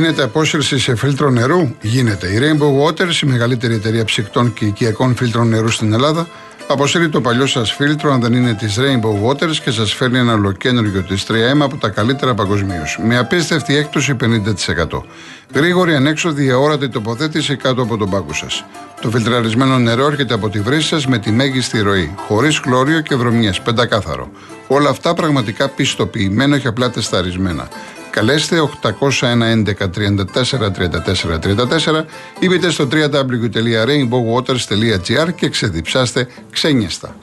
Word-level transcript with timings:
Γίνεται 0.00 0.22
απόσυρση 0.22 0.78
σε 0.78 0.94
φίλτρο 0.94 1.30
νερού; 1.30 1.74
Γίνεται. 1.80 2.26
Η 2.26 2.38
Rainbow 2.40 2.86
Waters, 2.86 3.22
η 3.22 3.26
μεγαλύτερη 3.26 3.74
εταιρεία 3.74 4.04
ψυκτών 4.04 4.52
και 4.52 4.64
οικιακών 4.64 5.14
φίλτρων 5.14 5.48
νερού 5.48 5.68
στην 5.68 5.92
Ελλάδα, 5.92 6.28
αποσύρει 6.66 7.08
το 7.08 7.20
παλιό 7.20 7.46
σας 7.46 7.72
φίλτρο, 7.72 8.12
αν 8.12 8.20
δεν 8.20 8.32
είναι 8.32 8.54
της 8.54 8.78
Rainbow 8.78 9.28
Waters, 9.28 9.56
και 9.64 9.70
σας 9.70 9.94
φέρνει 9.94 10.18
ένα 10.18 10.32
ολοκένουργιο 10.32 11.02
της 11.02 11.24
3M 11.28 11.60
από 11.60 11.76
τα 11.76 11.88
καλύτερα 11.88 12.34
παγκοσμίως. 12.34 12.98
Με 13.02 13.18
απίστευτη 13.18 13.76
έκπτωση 13.76 14.14
50%. 14.14 15.04
Γρήγορη, 15.54 15.94
ανέξοδη, 15.94 16.50
αόρατη 16.50 16.88
τοποθέτηση 16.88 17.56
κάτω 17.56 17.82
από 17.82 17.96
τον 17.96 18.10
πάγκο 18.10 18.34
σας. 18.34 18.64
Το 19.00 19.10
φιλτραρισμένο 19.10 19.78
νερό 19.78 20.06
έρχεται 20.06 20.34
από 20.34 20.48
τη 20.48 20.60
βρύση 20.60 20.86
σας 20.86 21.06
με 21.06 21.18
τη 21.18 21.30
μέγιστη 21.30 21.80
ροή, 21.80 22.14
χωρίς 22.26 22.58
χλώριο 22.58 23.00
και 23.00 23.14
βρωμιές, 23.14 23.60
πεντακάθαρο. 23.60 24.30
Όλα 24.66 24.90
αυτά 24.90 25.14
πραγματικά 25.14 25.68
πιστοποιημένα 25.68 26.58
και 26.58 26.68
απλά 26.68 26.90
τεσταρισμένα. 26.90 27.68
Καλέστε 28.10 28.56
801 28.82 28.90
11 29.20 29.34
34 29.96 30.70
34 30.70 32.04
ή 32.38 32.48
μπείτε 32.48 32.70
στο 32.70 32.88
www.rainbowwaters.gr 32.92 35.34
και 35.34 35.48
ξεδιψάστε 35.48 36.26
ξένιαστα. 36.50 37.16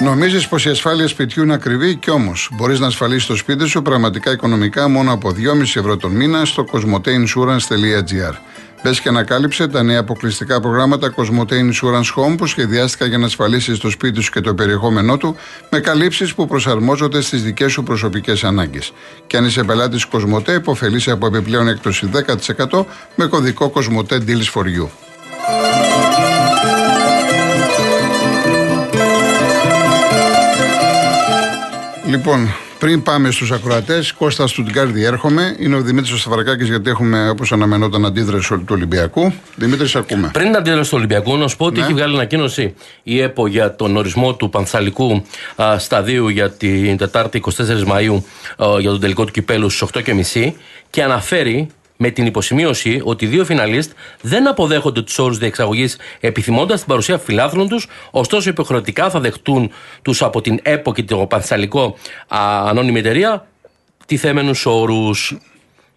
Νομίζεις 0.00 0.48
πως 0.48 0.64
η 0.64 0.68
ασφάλεια 0.68 1.08
σπιτιού 1.08 1.42
είναι 1.42 1.54
ακριβή; 1.54 1.96
Και 1.96 2.10
όμως 2.10 2.48
μπορείς 2.52 2.80
να 2.80 2.86
ασφαλίσεις 2.86 3.26
το 3.26 3.36
σπίτι 3.36 3.66
σου 3.66 3.82
πραγματικά 3.82 4.30
οικονομικά 4.30 4.88
μόνο 4.88 5.12
από 5.12 5.28
2,5 5.28 5.60
ευρώ 5.60 5.96
τον 5.96 6.10
μήνα 6.10 6.44
στο 6.44 6.64
cosmoteinsurance.gr. 6.72 8.34
Μπε 8.82 8.90
και 8.90 9.08
ανακάλυψε 9.08 9.68
τα 9.68 9.82
νέα 9.82 10.00
αποκλειστικά 10.00 10.60
προγράμματα 10.60 11.14
Cosmote 11.16 11.52
Insurance 11.52 12.14
Home 12.16 12.36
που 12.36 12.46
σχεδιάστηκα 12.46 13.06
για 13.06 13.18
να 13.18 13.26
ασφαλίσεις 13.26 13.78
το 13.78 13.90
σπίτι 13.90 14.20
σου 14.20 14.30
και 14.30 14.40
το 14.40 14.54
περιεχόμενό 14.54 15.16
του 15.16 15.36
με 15.70 15.80
καλύψεις 15.80 16.34
που 16.34 16.46
προσαρμόζονται 16.46 17.20
στις 17.20 17.42
δικές 17.42 17.72
σου 17.72 17.82
προσωπικές 17.82 18.44
ανάγκες. 18.44 18.92
Και 19.26 19.36
αν 19.36 19.44
είσαι 19.44 19.64
πελάτης 19.64 20.06
Cosmote, 20.12 20.48
υποφελείσαι 20.48 21.10
από 21.10 21.26
επιπλέον 21.26 21.68
έκπτωση 21.68 22.10
10% 22.70 22.84
με 23.14 23.26
κωδικό 23.26 23.72
Cosmote 23.74 24.12
Deals 24.12 24.52
for 24.54 24.64
You. 24.64 24.88
Λοιπόν, 32.06 32.54
πριν 32.82 33.02
πάμε 33.02 33.30
στους 33.30 33.50
ακροατές, 33.50 34.12
Κώστας 34.12 34.50
Στουτγκάρδη 34.50 35.04
έρχομαι. 35.04 35.56
Είναι 35.58 35.76
ο 35.76 35.80
Δημήτρης 35.80 36.20
Σταυρακάκης, 36.20 36.68
γιατί 36.68 36.90
έχουμε 36.90 37.28
όπως 37.28 37.52
αναμενόταν 37.52 38.04
αντίδραση 38.04 38.48
του 38.48 38.64
Ολυμπιακού. 38.70 39.32
Δημήτρη, 39.56 39.98
ακούμε. 39.98 40.30
Πριν 40.32 40.46
την 40.46 40.56
αντίδραση 40.56 40.90
του 40.90 40.96
Ολυμπιακού, 40.96 41.36
να 41.36 41.48
σου 41.48 41.56
πω 41.56 41.66
ότι 41.66 41.78
ναι. 41.78 41.84
έχει 41.84 41.94
βγάλει 41.94 42.14
ανακοίνωση 42.14 42.74
η 43.02 43.20
ΕΠΟ 43.20 43.46
για 43.46 43.74
τον 43.74 43.96
ορισμό 43.96 44.34
του 44.34 44.50
Πανθαλικού 44.50 45.24
α, 45.62 45.78
σταδίου 45.78 46.28
για 46.28 46.50
την 46.50 46.96
Τετάρτη 46.96 47.42
24 47.56 47.84
Μαου 47.86 48.24
για 48.80 48.90
τον 48.90 49.00
τελικό 49.00 49.24
του 49.24 49.32
κυπέλου 49.32 49.70
στις 49.70 49.88
8.30 50.34 50.52
και 50.90 51.02
αναφέρει 51.02 51.68
με 52.02 52.10
την 52.10 52.26
υποσημείωση 52.26 53.00
ότι 53.04 53.24
οι 53.24 53.28
δύο 53.28 53.44
φιναλίστ 53.44 53.92
δεν 54.20 54.48
αποδέχονται 54.48 55.02
τους 55.02 55.18
όρους 55.18 55.38
διεξαγωγής 55.38 55.96
επιθυμώντας 56.20 56.78
την 56.78 56.88
παρουσία 56.88 57.18
φιλάθλων 57.18 57.68
τους, 57.68 57.88
ωστόσο 58.10 58.50
υποχρεωτικά 58.50 59.10
θα 59.10 59.20
δεχτούν 59.20 59.70
τους 60.02 60.22
από 60.22 60.40
την 60.40 60.58
ΕΠΟ 60.62 60.92
και 60.92 61.02
το 61.02 61.16
Πανθαλικό 61.16 61.96
Ανώνυμη 62.68 62.98
Εταιρεία 62.98 63.46
τιθέμενους 64.06 64.66
όρους. 64.66 65.36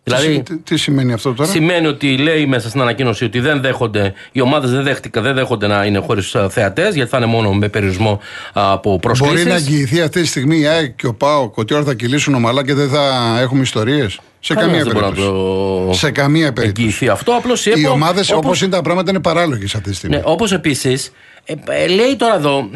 Δηλαδή, 0.04 0.44
τι, 0.44 0.58
τι, 0.58 0.78
σημαίνει 0.78 1.14
αυτό 1.14 1.34
τώρα; 1.34 1.50
Σημαίνει 1.50 1.88
ότι 1.88 2.18
λέει 2.18 2.46
μέσα 2.46 2.70
στην 2.70 2.82
ανακοίνωση 2.82 3.24
ότι 3.24 3.40
δεν 3.40 3.62
δέχονται, 3.62 4.14
οι 4.32 4.42
ομάδες 4.42 4.72
δεν, 4.72 4.98
δεν 5.12 5.34
δέχονται 5.34 5.68
να 5.68 5.86
είναι 5.86 6.00
χωρίς 6.00 6.36
θεατές, 6.50 6.96
γιατί 6.96 7.10
θα 7.10 7.18
είναι 7.18 7.26
μόνο 7.26 7.54
με 7.54 7.70
περιορισμό 7.70 8.20
από 8.54 9.00
προσκλήσεις. 9.00 9.36
Μπορεί 9.36 9.50
να 9.50 9.56
εγγυηθεί 9.56 10.02
αυτή 10.02 10.22
τη 10.22 10.28
στιγμή 10.28 10.60
η 10.60 10.68
ΑΕΚ 10.68 10.96
και 10.96 11.08
ο 11.08 11.14
ΠΑΟΚ 11.14 11.58
ότι 11.58 11.74
όλα 11.74 11.84
θα 11.84 11.94
κυλήσουν 11.94 12.34
ομαλά 12.34 12.66
και 12.66 12.74
δεν 12.74 12.90
θα 12.90 13.38
έχουμε 13.42 13.62
ιστορίες; 13.62 14.20
Σε 14.46 14.54
καμία 14.54 14.84
περίπτωση. 14.84 15.22
Το... 15.22 15.90
Σε 15.94 16.12
καμία 16.12 16.54
περίπτωση. 16.54 17.08
Αυτό 17.08 17.36
απλώς 17.36 17.66
Οι 17.66 17.88
ομάδες 17.88 18.32
όπως 18.32 18.62
είναι 18.62 18.72
τα 18.72 18.82
πράγματα 18.82 19.10
είναι 19.10 19.20
παράλογες 19.20 19.76
αυτή 19.76 19.90
τη 19.90 19.96
στιγμή. 19.96 20.16
Ναι, 20.16 20.22
όπως 20.26 20.52
επίσης 20.52 21.12
ε, 21.46 21.54
ε, 21.68 21.88
λέει 21.88 22.16
τώρα 22.16 22.36
εδώ. 22.36 22.70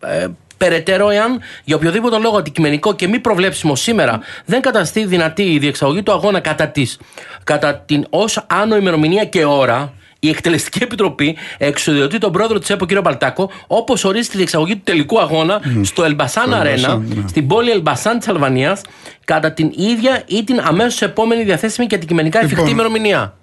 Ε, 0.00 0.26
περαιτέρω, 0.56 1.10
εάν 1.10 1.40
για 1.64 1.76
οποιοδήποτε 1.76 2.18
λόγο 2.18 2.36
αντικειμενικό 2.36 2.94
και 2.94 3.08
μη 3.08 3.18
προβλέψιμο 3.18 3.76
σήμερα 3.76 4.20
δεν 4.44 4.60
καταστεί 4.60 5.06
δυνατή 5.06 5.42
η 5.42 5.58
διεξαγωγή 5.58 6.02
του 6.02 6.12
αγώνα 6.12 6.40
κατά, 6.40 6.68
της, 6.68 6.98
κατά 7.44 7.74
την 7.76 8.06
ως 8.10 8.44
άνω 8.46 8.76
ημερομηνία 8.76 9.24
και 9.24 9.44
ώρα, 9.44 9.92
η 10.20 10.28
Εκτελεστική 10.28 10.82
Επιτροπή 10.82 11.36
εξουδιωτεί 11.58 12.18
τον 12.18 12.32
πρόεδρο 12.32 12.58
της 12.58 12.70
ΕΠΟ, 12.70 12.86
κ. 12.86 13.00
Μπαλτάκο, 13.00 13.50
όπως 13.66 14.04
ορίζει 14.04 14.28
τη 14.28 14.36
διεξαγωγή 14.36 14.74
του 14.76 14.82
τελικού 14.84 15.20
αγώνα 15.20 15.60
στο 15.82 16.04
Ελμπασάν 16.04 16.54
Αρένα, 16.54 16.96
ναι. 16.96 17.28
στην 17.28 17.46
πόλη 17.46 17.70
Ελμπασάν 17.70 18.18
της 18.18 18.28
Αλβανίας, 18.28 18.80
κατά 19.24 19.52
την 19.52 19.72
ίδια 19.76 20.22
ή 20.26 20.44
την 20.44 20.60
αμέσως 20.60 21.02
επόμενη 21.02 21.44
διαθέσιμη 21.44 21.86
και 21.86 21.94
αντικειμενικά 21.94 22.38
εφικτή 22.38 22.56
λοιπόν, 22.56 22.72
ημερομηνία. 22.72 23.34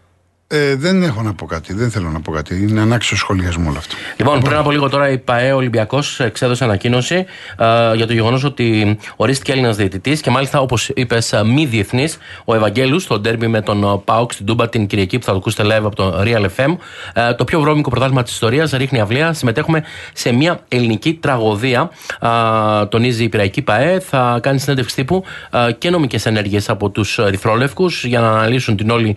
Ε, 0.47 0.75
δεν 0.75 1.03
έχω 1.03 1.21
να 1.21 1.33
πω 1.33 1.45
κάτι. 1.45 1.73
Δεν 1.73 1.91
θέλω 1.91 2.09
να 2.09 2.21
πω 2.21 2.31
κάτι. 2.31 2.61
Είναι 2.61 2.81
ανάξιο 2.81 3.17
σχολιασμό 3.17 3.69
όλο 3.69 3.77
αυτό. 3.77 3.95
Λοιπόν, 4.17 4.39
πριν 4.39 4.55
από 4.55 4.71
λίγο 4.71 4.89
τώρα 4.89 5.09
η 5.09 5.17
ΠαΕ 5.17 5.51
Ολυμπιακός 5.51 6.19
εξέδωσε 6.19 6.63
ανακοίνωση 6.63 7.15
ε, 7.57 7.95
για 7.95 8.07
το 8.07 8.13
γεγονός 8.13 8.43
ότι 8.43 8.97
ορίστηκε 9.15 9.51
Έλληνας 9.51 9.75
διαιτητής 9.75 10.21
και 10.21 10.29
μάλιστα 10.29 10.59
όπως 10.59 10.89
είπες, 10.89 11.33
ε, 11.33 11.43
μη 11.43 11.65
διεθνής 11.65 12.17
ο 12.45 12.55
Ευαγγέλους 12.55 13.03
στο 13.03 13.19
ντέρμπι 13.19 13.47
με 13.47 13.61
τον 13.61 13.83
ε, 13.83 14.01
Πάουκ 14.05 14.33
στην 14.33 14.45
Τούμπα 14.45 14.69
την 14.69 14.87
Κυριακή 14.87 15.17
που 15.17 15.25
θα 15.25 15.31
το 15.31 15.37
ακούσετε 15.37 15.63
live 15.63 15.85
από 15.85 15.95
το 15.95 16.21
Real 16.23 16.45
FM. 16.55 16.75
Ε, 17.13 17.33
το 17.33 17.43
πιο 17.43 17.59
βρώμικο 17.59 17.89
πρωτάθλημα 17.89 18.23
της 18.23 18.33
ιστορίας 18.33 18.71
ρίχνει 18.71 18.99
αυλία. 18.99 19.33
Συμμετέχουμε 19.33 19.83
σε 20.13 20.31
μια 20.31 20.59
ελληνική 20.67 21.13
τραγωδία. 21.13 21.89
Ε, 22.21 22.85
τονίζει 22.85 23.23
η 23.23 23.29
Πυραϊκή 23.29 23.61
ΠαΕ. 23.61 23.99
Θα 23.99 24.39
κάνει 24.41 24.59
συνέντευξη 24.59 24.95
τύπου 24.95 25.23
ε, 25.51 25.71
και 25.71 25.89
νομικές 25.89 26.25
ενέργειες 26.25 26.69
από 26.69 26.89
τους 26.89 27.19
Ρηθρόλευκου 27.27 27.85
για 28.03 28.19
να 28.19 28.29
αναλύσουν 28.29 28.75
την 28.75 28.89
όλη 28.89 29.15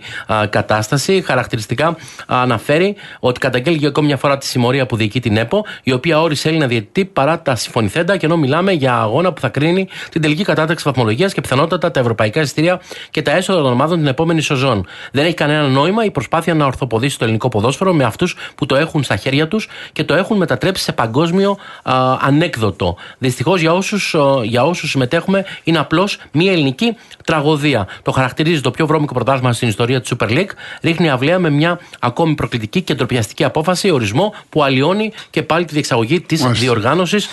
κατάσταση 0.49 1.16
χαρακτηριστικά 1.21 1.95
αναφέρει 2.27 2.95
ότι 3.19 3.39
καταγγέλει 3.39 3.77
για 3.77 3.87
ακόμη 3.87 4.07
μια 4.07 4.17
φορά 4.17 4.37
τη 4.37 4.45
συμμορία 4.45 4.85
που 4.85 4.95
διοικεί 4.95 5.19
την 5.19 5.37
ΕΠΟ, 5.37 5.65
η 5.83 5.91
οποία 5.91 6.21
όρισε 6.21 6.47
Έλληνα 6.47 6.67
διαιτητή 6.67 7.05
παρά 7.05 7.41
τα 7.41 7.55
συμφωνηθέντα, 7.55 8.17
και 8.17 8.25
ενώ 8.25 8.37
μιλάμε 8.37 8.71
για 8.71 8.95
αγώνα 8.97 9.33
που 9.33 9.41
θα 9.41 9.49
κρίνει 9.49 9.87
την 10.11 10.21
τελική 10.21 10.43
κατάταξη 10.43 10.83
βαθμολογίας 10.87 11.33
και 11.33 11.41
πιθανότατα 11.41 11.91
τα 11.91 11.99
ευρωπαϊκά 11.99 12.41
εισιτήρια 12.41 12.81
και 13.09 13.21
τα 13.21 13.31
έσοδα 13.31 13.61
των 13.61 13.71
ομάδων 13.71 13.97
την 13.97 14.07
επόμενη 14.07 14.41
σεζόν. 14.41 14.85
Δεν 15.11 15.25
έχει 15.25 15.33
κανένα 15.33 15.67
νόημα 15.67 16.05
η 16.05 16.11
προσπάθεια 16.11 16.53
να 16.53 16.65
ορθοποδήσει 16.65 17.17
το 17.17 17.23
ελληνικό 17.23 17.49
ποδόσφαιρο 17.49 17.93
με 17.93 18.03
αυτούς 18.03 18.35
που 18.55 18.65
το 18.65 18.75
έχουν 18.75 19.03
στα 19.03 19.15
χέρια 19.15 19.47
τους 19.47 19.67
και 19.91 20.03
το 20.03 20.13
έχουν 20.13 20.37
μετατρέψει 20.37 20.83
σε 20.83 20.91
παγκόσμιο 20.91 21.57
α, 21.83 21.93
ανέκδοτο. 22.21 22.97
Δυστυχώς 23.17 23.61
για 23.61 23.73
όσους 23.73 24.15
για 24.43 24.63
όσους 24.63 24.89
συμμετέχουμε 24.89 25.45
είναι 25.63 25.79
απλώς 25.79 26.19
μια 26.31 26.51
ελληνική 26.51 26.95
τραγωδία. 27.25 27.87
Το 28.01 28.11
χαρακτηρίζει 28.11 28.61
το 28.61 28.71
πιο 28.71 28.87
βρώμικο 28.87 29.13
πρωτάθλημα 29.13 29.53
στην 29.53 29.67
ιστορία 29.67 30.01
της 30.01 30.13
Super 30.17 30.29
League. 30.29 30.49
Ρίχνει 30.81 31.06
αυλαία 31.09 31.39
με 31.39 31.49
μια 31.49 31.79
ακόμη 31.99 32.35
προκλητική 32.35 32.81
και 32.81 32.93
ντροπιαστική 32.93 33.43
απόφαση, 33.43 33.91
ορισμό 33.91 34.33
που 34.49 34.63
αλλοιώνει 34.63 35.11
και 35.29 35.43
πάλι 35.43 35.65
τη 35.65 35.73
διεξαγωγή 35.73 36.21
της 36.21 36.45
διοργάνωσης. 36.45 37.27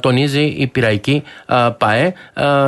Τονίζει 0.00 0.42
η 0.42 0.66
πυραϊκή 0.66 1.22
ΠαΕ. 1.78 2.12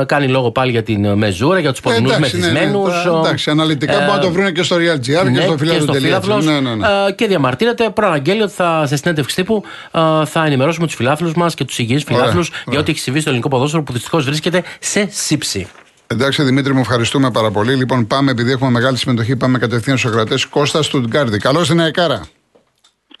Κάνει 0.05 0.27
λόγο 0.27 0.51
πάλι 0.51 0.71
για 0.71 0.83
την 0.83 1.13
μεζούρα, 1.13 1.59
για 1.59 1.71
τους 1.71 1.79
πορεινού 1.81 2.09
ε, 2.09 2.19
μεθυσμένου. 2.19 2.87
Ναι, 2.87 2.93
ναι, 2.93 3.19
εντάξει, 3.19 3.49
αναλυτικά 3.49 3.93
μπορούν 3.93 4.13
να 4.13 4.19
το 4.19 4.31
βρουν 4.31 4.53
και 4.53 4.63
στο 4.63 4.75
Real 4.75 4.97
GR 4.97 5.23
και 5.23 5.29
ναι, 5.29 5.41
στο 5.79 5.93
φιλάθλος. 5.93 6.45
Ναι, 6.45 6.59
ναι, 6.59 6.75
ναι. 6.75 6.87
Και 7.15 7.27
διαμαρτύρεται, 7.27 7.89
προαναγγέλει 7.89 8.41
ότι 8.41 8.53
θα, 8.53 8.83
σε 8.87 8.95
συνέντευξη 8.95 9.35
τύπου 9.35 9.63
θα 10.25 10.43
ενημερώσουμε 10.45 10.85
τους 10.85 10.95
φιλάθλους 10.95 11.33
μας 11.33 11.53
και 11.53 11.63
τους 11.63 11.79
υγιείς 11.79 12.03
φιλάθλους 12.03 12.51
για 12.65 12.79
ό,τι 12.79 12.91
έχει 12.91 12.99
συμβεί 12.99 13.19
στο 13.19 13.29
ελληνικό 13.29 13.49
ποδόσφαιρο 13.49 13.83
που 13.83 13.93
δυστυχώς 13.93 14.25
βρίσκεται 14.25 14.63
σε 14.79 15.07
σύψη. 15.11 15.67
Εντάξει, 16.07 16.43
Δημήτρη, 16.43 16.73
μου 16.73 16.79
ευχαριστούμε 16.79 17.31
πάρα 17.31 17.51
πολύ. 17.51 17.75
Λοιπόν, 17.75 18.07
πάμε, 18.07 18.31
επειδή 18.31 18.51
έχουμε 18.51 18.69
μεγάλη 18.69 18.97
συμμετοχή, 18.97 19.35
πάμε 19.35 19.57
κατευθείαν 19.59 19.97
στους 19.97 20.11
κρατέ. 20.11 20.35
Κώστα 20.49 20.81
Στουτγκάρδη. 20.81 21.37
Καλώς 21.37 21.67
την 21.67 21.79
Αεκάρα. 21.79 22.27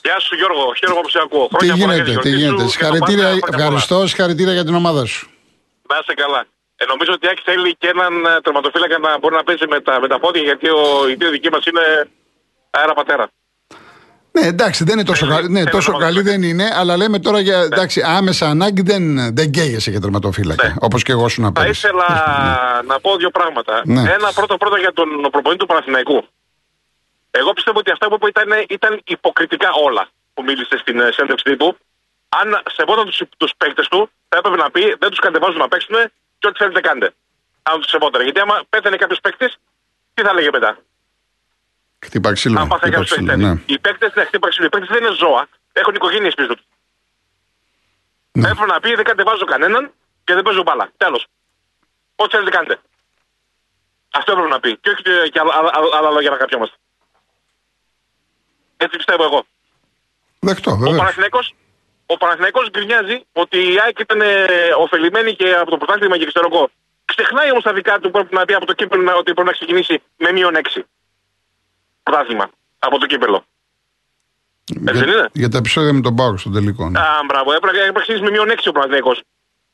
Γεια 0.03 0.19
σου 0.19 0.35
Γιώργο, 0.35 0.73
χαίρομαι 0.79 1.01
που 1.01 1.09
σε 1.09 1.19
ακούω. 1.23 1.49
Τι 1.57 1.65
γίνεται, 1.65 2.17
τι 2.21 2.29
γίνεται. 2.29 2.67
Συγχαρητήρια, 2.67 3.29
ευχαριστώ, 3.53 4.07
συγχαρητήρια 4.07 4.53
για 4.53 4.65
την 4.65 4.75
ομάδα 4.75 5.05
σου. 5.05 5.29
Να 5.89 5.97
είσαι 6.01 6.13
καλά. 6.13 6.45
Ε, 6.75 6.85
νομίζω 6.85 7.11
ότι 7.13 7.27
Άκη 7.27 7.41
θέλει 7.45 7.75
και 7.75 7.87
έναν 7.87 8.25
ε, 8.25 8.41
τερματοφύλακα 8.41 8.97
να 8.97 9.17
μπορεί 9.19 9.35
να 9.35 9.43
παίζει 9.43 9.67
με 9.67 9.79
τα, 9.81 9.99
με 9.99 10.07
τα 10.07 10.19
πόδια, 10.19 10.41
γιατί 10.41 10.69
ο, 10.69 11.09
η 11.09 11.15
δύο 11.15 11.29
δική 11.29 11.49
μας 11.49 11.65
είναι 11.65 12.09
αέρα 12.69 12.93
πατέρα. 12.93 13.27
Ναι, 14.39 14.47
εντάξει, 14.47 14.83
δεν 14.83 14.93
είναι 14.93 15.03
τόσο, 15.03 15.27
καλή, 15.27 15.49
ναι, 15.49 15.63
τόσο 15.63 15.97
καλή 15.97 16.21
δεν 16.21 16.43
είναι, 16.43 16.69
αλλά 16.73 16.97
λέμε 16.97 17.19
τώρα 17.19 17.39
για 17.39 17.57
ναι. 17.57 17.63
εντάξει, 17.63 18.01
άμεσα 18.01 18.45
ανάγκη 18.49 18.81
δεν, 18.81 19.35
δεν 19.35 19.51
καίγεσαι 19.51 19.89
για 19.89 19.99
τερματοφύλακα. 19.99 20.67
Ναι. 20.67 20.73
Όπως 20.79 21.03
και 21.03 21.11
εγώ 21.11 21.27
σου 21.27 21.41
να 21.41 21.51
πει. 21.51 21.61
Θα 21.61 21.67
ήθελα 21.67 22.07
ναι. 22.07 22.87
να 22.87 22.99
πω 22.99 23.15
δύο 23.15 23.29
πράγματα. 23.29 23.81
Ναι. 23.85 23.99
Ένα 23.99 24.31
πρώτο 24.33 24.57
πρώτο 24.57 24.75
για 24.75 24.93
τον 24.93 25.07
προπονητή 25.31 25.59
του 25.59 25.65
Παναθηναϊκού. 25.65 26.27
Εγώ 27.31 27.53
πιστεύω 27.53 27.79
ότι 27.79 27.91
αυτά 27.91 28.07
που 28.07 28.15
είπε 28.15 28.27
ήταν, 28.27 28.65
ήταν 28.69 29.01
υποκριτικά 29.05 29.69
όλα 29.85 30.07
που 30.33 30.43
μίλησε 30.43 30.77
στην 30.77 30.99
ε, 30.99 31.11
συνέντευξη 31.11 31.45
τύπου. 31.49 31.77
Αν 32.29 32.61
σεβόταν 32.75 33.05
τους 33.37 33.51
παίκτες 33.57 33.87
του, 33.87 34.09
θα 34.29 34.37
έπρεπε 34.37 34.57
να 34.57 34.71
πει 34.71 34.95
δεν 34.99 35.09
τους 35.09 35.19
κατεβάζουν 35.19 35.59
να 35.59 35.67
παίξουν 35.67 35.95
και 36.39 36.47
ό,τι 36.47 36.57
θέλετε 36.57 36.81
κάντε. 36.81 37.13
Αν 37.63 37.75
τους 37.81 37.89
σεβόταν. 37.89 38.21
Γιατί 38.23 38.39
άμα 38.39 38.63
πέθανε 38.69 38.95
κάποιος 38.95 39.19
παίκτης, 39.19 39.57
τι 40.13 40.21
θα 40.23 40.33
λέγε 40.33 40.49
μετά; 40.51 40.77
Χτύπα 41.99 42.33
ξύλο. 42.33 42.59
Αν 42.59 42.67
πάθει 42.67 42.89
κάποιος 42.89 43.17
ναι. 43.17 43.61
Οι 43.65 43.79
παίκτες 43.79 44.11
δεν 44.13 44.25
χτύπα 44.25 44.49
ξύλο. 44.49 44.65
Οι 44.65 44.69
παίκτες 44.69 44.89
δεν 44.89 45.03
είναι 45.03 45.15
ζώα. 45.15 45.47
Έχουν 45.73 45.95
οικογένειες 45.95 46.33
πίσω 46.33 46.55
τους. 46.55 46.65
Ναι. 48.31 48.49
Έπρεπε 48.49 48.71
να 48.71 48.79
πει 48.79 48.95
δεν 48.95 49.03
κατεβάζω 49.03 49.45
κανέναν 49.45 49.91
και 50.23 50.33
δεν 50.33 50.43
παίζω 50.43 50.61
μπάλα. 50.63 50.91
Τέλος. 50.97 51.27
Ό,τι 52.15 52.29
θέλετε 52.29 52.57
κάντε. 52.57 52.79
Αυτό 54.11 54.31
έπρεπε 54.31 54.49
να 54.49 54.59
πει. 54.59 54.77
Και 54.77 54.89
όχι 54.89 55.01
και 55.31 55.39
άλλα, 55.39 55.71
άλλα 55.97 56.09
λόγια 56.09 56.29
να 56.29 56.37
καπιόμαστε. 56.37 56.75
Έτσι 58.77 58.97
πιστεύω 58.97 59.23
εγώ. 59.23 59.45
Δεκτό, 60.39 60.71
Ο 60.71 60.95
Παναθηναίκος, 60.95 61.55
ο 62.05 62.17
Παναθηναίκος 62.17 62.69
γκρινιάζει 62.69 63.25
ότι 63.31 63.57
η 63.73 63.79
ΑΕΚ 63.83 63.99
ήταν 63.99 64.21
ε, 64.21 64.45
ωφελημένη 64.77 65.35
και 65.35 65.53
από 65.53 65.69
το 65.69 65.77
πρωτάθλημα 65.77 66.17
και 66.17 66.25
ξέρω 66.25 66.49
εγώ. 66.51 66.69
Ξεχνάει 67.05 67.51
όμως 67.51 67.63
τα 67.63 67.73
δικά 67.73 67.99
του 67.99 68.01
που 68.01 68.11
πρέπει 68.11 68.35
να 68.35 68.45
πει 68.45 68.53
από 68.53 68.65
το 68.65 68.73
κύπελο 68.73 69.17
ότι 69.17 69.33
πρέπει 69.33 69.47
να 69.47 69.51
ξεκινήσει 69.51 70.01
με 70.17 70.31
μείον 70.31 70.53
6. 70.75 70.81
Πρωτάθλημα 72.05 72.49
από 72.79 72.97
το 72.99 73.05
κύπελο. 73.05 73.45
Έτσι 74.87 75.03
για, 75.03 75.13
είναι; 75.13 75.29
Για 75.33 75.49
τα 75.49 75.57
επεισόδια 75.57 75.93
με 75.93 76.01
τον 76.01 76.15
Πάουκ 76.15 76.39
στο 76.39 76.49
τελικό. 76.49 76.89
Ναι. 76.89 76.99
Α, 76.99 77.23
μπράβο. 77.25 77.53
Έπρεπε 77.53 77.85
να 77.85 77.91
ξεκινήσει 77.91 78.23
με 78.23 78.31
μείον 78.31 78.49
6 78.49 78.57
ο 78.65 78.71
Παναθηναίκος. 78.71 79.21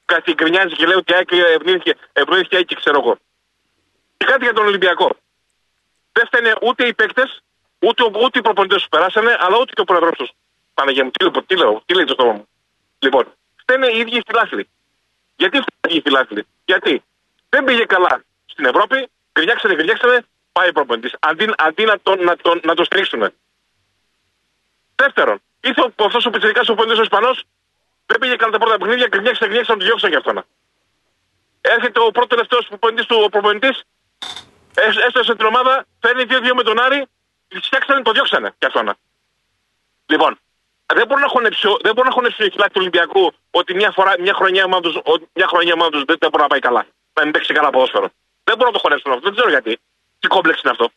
Κάτι 0.05 0.33
γκρινιάζει 0.33 0.75
και 0.75 0.85
λέει 0.85 0.95
ότι 0.95 1.11
η 1.11 1.15
ΑΕΚ 1.15 1.31
ευνήθηκε, 1.31 1.93
ευνήθηκε 2.13 2.55
η 2.55 2.57
ΑΕΚ 2.57 2.75
ξέρω 2.75 2.97
εγώ. 3.03 3.13
Και 4.17 4.25
κάτι 4.25 4.43
για 4.43 4.53
τον 4.53 4.65
Ολυμπιακό. 4.65 5.09
Δεν 6.11 6.25
φταίνε 6.25 6.53
ούτε 6.61 6.87
οι 6.87 6.93
παίκτες, 6.93 7.43
ούτε, 7.79 8.03
ούτε 8.03 8.39
οι 8.39 8.41
προπονητές 8.41 8.83
που 8.83 8.89
περάσανε, 8.89 9.37
αλλά 9.39 9.57
ούτε 9.61 9.71
και 9.75 9.81
ο 9.81 9.83
πρόεδρό 9.83 10.11
τους. 10.11 10.29
Παναγία 10.73 11.03
μου, 11.03 11.11
τι 11.11 11.23
λέω, 11.23 11.43
τι, 11.47 11.55
λέω, 11.55 11.81
τι 11.85 11.93
λέει 11.93 12.05
το 12.05 12.13
στόμα 12.13 12.31
μου. 12.31 12.47
Λοιπόν, 12.99 13.25
φταίνε 13.55 13.87
οι 13.87 13.99
ίδιοι 13.99 14.21
φιλάθλοι. 14.27 14.69
Γιατί 15.35 15.57
φταίνε 15.57 15.93
οι 15.93 15.95
ίδιοι 15.95 16.01
φιλάθλοι. 16.01 16.45
Γιατί; 16.65 17.03
Δεν 17.49 17.63
πήγε 17.63 17.83
καλά 17.85 18.23
στην 18.45 18.65
Ευρώπη, 18.65 19.09
γκρινιάξανε, 19.33 19.73
γκρινιάξανε, 19.73 20.25
πάει 20.51 20.69
ο 20.69 20.71
προπονητής. 20.71 21.13
Αντί, 21.19 21.53
αντί 21.57 21.83
να, 21.83 21.99
τον, 21.99 22.23
να, 22.23 22.35
τον, 22.35 22.59
να 22.63 22.73
το 22.75 22.83
στρίξουν. 22.83 23.33
Δεύτερον, 24.95 25.41
ήρθε 25.61 25.93
αυτός 25.97 26.25
ο 26.25 26.29
πιτσερικά 26.29 26.61
ο 26.61 26.63
προπονητής 26.63 26.99
ο 26.99 27.01
Ισπανός, 27.01 27.43
δεν 28.05 28.19
πήγε 28.19 28.35
καλά 28.35 28.51
τα 28.51 28.57
πρώτα 28.57 28.77
παιχνίδια, 28.77 29.07
γκρινιάξανε, 29.07 29.47
γκρινιάξανε, 29.49 29.79
τον 29.79 29.87
διώξαν 29.87 30.09
και 30.11 30.17
αυτόν. 30.17 30.45
Έρχεται 31.61 31.99
ο 31.99 32.11
πρώτος 32.11 32.29
τελευταίος 32.29 32.67
προπονητής 32.67 33.05
του, 33.05 33.17
ο 33.25 33.29
προπονητής, 33.29 33.83
έστωσε 35.07 35.35
την 35.35 35.45
ομάδα, 35.45 35.85
φέρνει 35.99 36.23
2-2 36.29 36.53
με 36.55 36.63
τον 36.63 36.79
Άρη, 36.79 37.05
φτιάξανε, 37.61 38.01
το 38.01 38.11
διώξανε 38.11 38.53
και 38.57 38.65
αυτόν. 38.65 38.93
Λοιπόν, 40.05 40.39
δεν 40.93 41.07
μπορώ 41.07 41.19
να 41.19 41.27
χωνέψω, 41.27 41.77
δεν 41.81 41.93
μπορώ 41.93 42.07
να 42.07 42.13
χωνέψω 42.13 42.49
του 42.49 42.71
Ολυμπιακού 42.73 43.33
ότι 43.51 43.73
μια, 43.73 43.91
φορά, 43.91 44.15
μια 44.19 44.33
χρονιά 44.33 44.63
ομάδα 44.63 44.89
μια 45.33 45.47
χρονιά 45.47 45.75
δεν, 45.75 46.03
δεν 46.05 46.29
μπορεί 46.29 46.41
να 46.41 46.47
πάει 46.47 46.59
καλά. 46.59 46.85
Να 47.13 47.23
μην 47.23 47.33
παίξει 47.33 47.53
καλά 47.53 47.69
ποδόσφαιρο. 47.69 48.09
Δεν 48.43 48.57
μπορώ 48.57 48.69
να 48.69 48.75
το 48.75 48.79
χωνέψω 48.79 49.09
αυτό. 49.09 49.21
Δεν 49.21 49.33
ξέρω 49.33 49.49
γιατί. 49.49 49.79
Τι 50.21 50.27
κόμπλεξ 50.27 50.61
είναι 50.61 50.71
αυτό; 50.71 50.91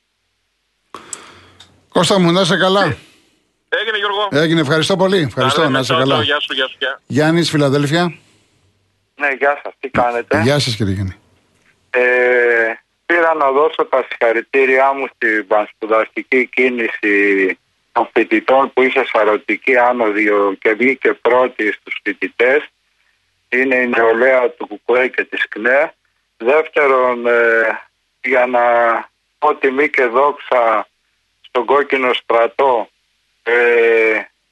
Κώστα 1.88 2.18
μου, 2.20 2.32
να 2.32 2.40
είσαι 2.40 2.56
καλά. 2.56 2.96
Έγινε 3.68 3.96
Γιώργο. 3.98 4.28
Έγινε, 4.30 4.60
ευχαριστώ 4.60 4.96
πολύ. 4.96 5.18
Ευχαριστώ, 5.18 5.68
να 5.68 5.78
είσαι 5.78 5.94
καλά. 5.94 6.22
Γεια 6.22 6.40
σου, 6.40 6.52
γεια 6.54 6.66
σου. 6.66 6.78
Γιάννης, 7.06 7.50
Φιλαδέλφια. 7.50 8.02
Ναι, 9.16 9.28
γεια 9.38 9.60
σας. 9.62 9.72
Τι 9.80 9.88
κάνετε; 9.88 10.42
Γεια 10.42 10.58
σας, 10.58 10.76
κύριε 10.76 10.92
Γιάννη. 10.94 11.16
Ε, 11.90 12.00
πήρα 13.06 13.34
να 13.34 13.50
δώσω 13.50 13.84
τα 13.84 14.06
συγχαρητήριά 14.08 14.92
μου 14.92 15.06
στην 15.14 15.46
πανσπουδαστική 15.46 16.46
κίνηση 16.46 17.58
των 17.92 18.08
φοιτητών 18.12 18.72
που 18.72 18.82
είχε 18.82 19.04
σαρωτική 19.12 19.76
άνοδο 19.76 20.54
και 20.54 20.72
βγήκε 20.72 21.12
πρώτη 21.12 21.72
στους 21.72 22.00
φοιτητές. 22.02 22.68
Είναι 23.48 23.74
η 23.74 23.88
νεολαία 23.88 24.50
του 24.50 24.80
ΚΚΕ 24.84 25.08
και 25.08 25.24
της 25.24 25.48
ΚΝΕ. 25.48 25.94
Δεύτερον, 26.36 27.26
ε, 27.26 27.32
για 28.20 28.46
να 28.46 28.60
πω 29.44 29.54
τιμή 29.54 29.88
και 29.88 30.04
δόξα 30.04 30.88
στον 31.40 31.64
κόκκινο 31.64 32.12
στρατό 32.12 32.88
ε, 33.42 33.52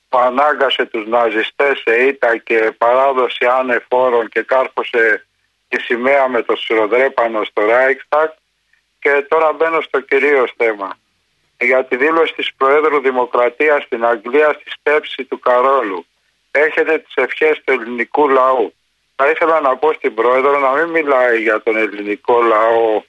που 0.09 0.19
ανάγκασε 0.19 0.85
τους 0.85 1.07
ναζιστές 1.07 1.83
σε 1.85 1.95
ήττα 1.95 2.37
και 2.37 2.75
παράδοση 2.79 3.47
ανεφόρων 3.47 4.29
και 4.29 4.43
κάρφωσε 4.43 5.27
τη 5.69 5.81
σημαία 5.81 6.29
με 6.29 6.43
το 6.43 6.57
σιροδρέπανο 6.57 7.45
στο 7.45 7.63
Reichstag 7.63 8.29
και 8.99 9.27
τώρα 9.29 9.53
μπαίνω 9.53 9.81
στο 9.81 10.01
κυρίως 10.01 10.53
θέμα 10.57 10.99
για 11.61 11.85
τη 11.85 11.97
δήλωση 11.97 12.35
της 12.35 12.55
Προέδρου 12.57 13.01
Δημοκρατίας 13.01 13.83
στην 13.83 14.05
Αγγλία 14.05 14.53
στη 14.53 14.71
στέψη 14.71 15.25
του 15.25 15.39
Καρόλου. 15.39 16.07
Έχετε 16.51 16.99
τις 16.99 17.15
ευχές 17.15 17.61
του 17.65 17.73
ελληνικού 17.73 18.29
λαού. 18.29 18.75
Θα 19.17 19.31
ήθελα 19.31 19.61
να 19.61 19.77
πω 19.77 19.93
στην 19.93 20.15
Πρόεδρο 20.15 20.59
να 20.59 20.71
μην 20.73 20.89
μιλάει 20.89 21.43
για 21.43 21.63
τον 21.63 21.77
ελληνικό 21.77 22.43
λαό 22.43 23.03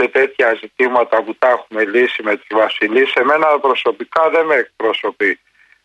σε 0.00 0.08
τέτοια 0.08 0.58
ζητήματα 0.60 1.22
που 1.22 1.34
τα 1.38 1.48
έχουμε 1.48 1.84
λύσει 1.84 2.22
με 2.22 2.36
τη 2.36 2.54
Βασιλή. 2.54 3.06
Σε 3.06 3.24
μένα 3.24 3.58
προσωπικά 3.58 4.30
δεν 4.30 4.46
με 4.46 4.54
εκπροσωπεί. 4.54 5.40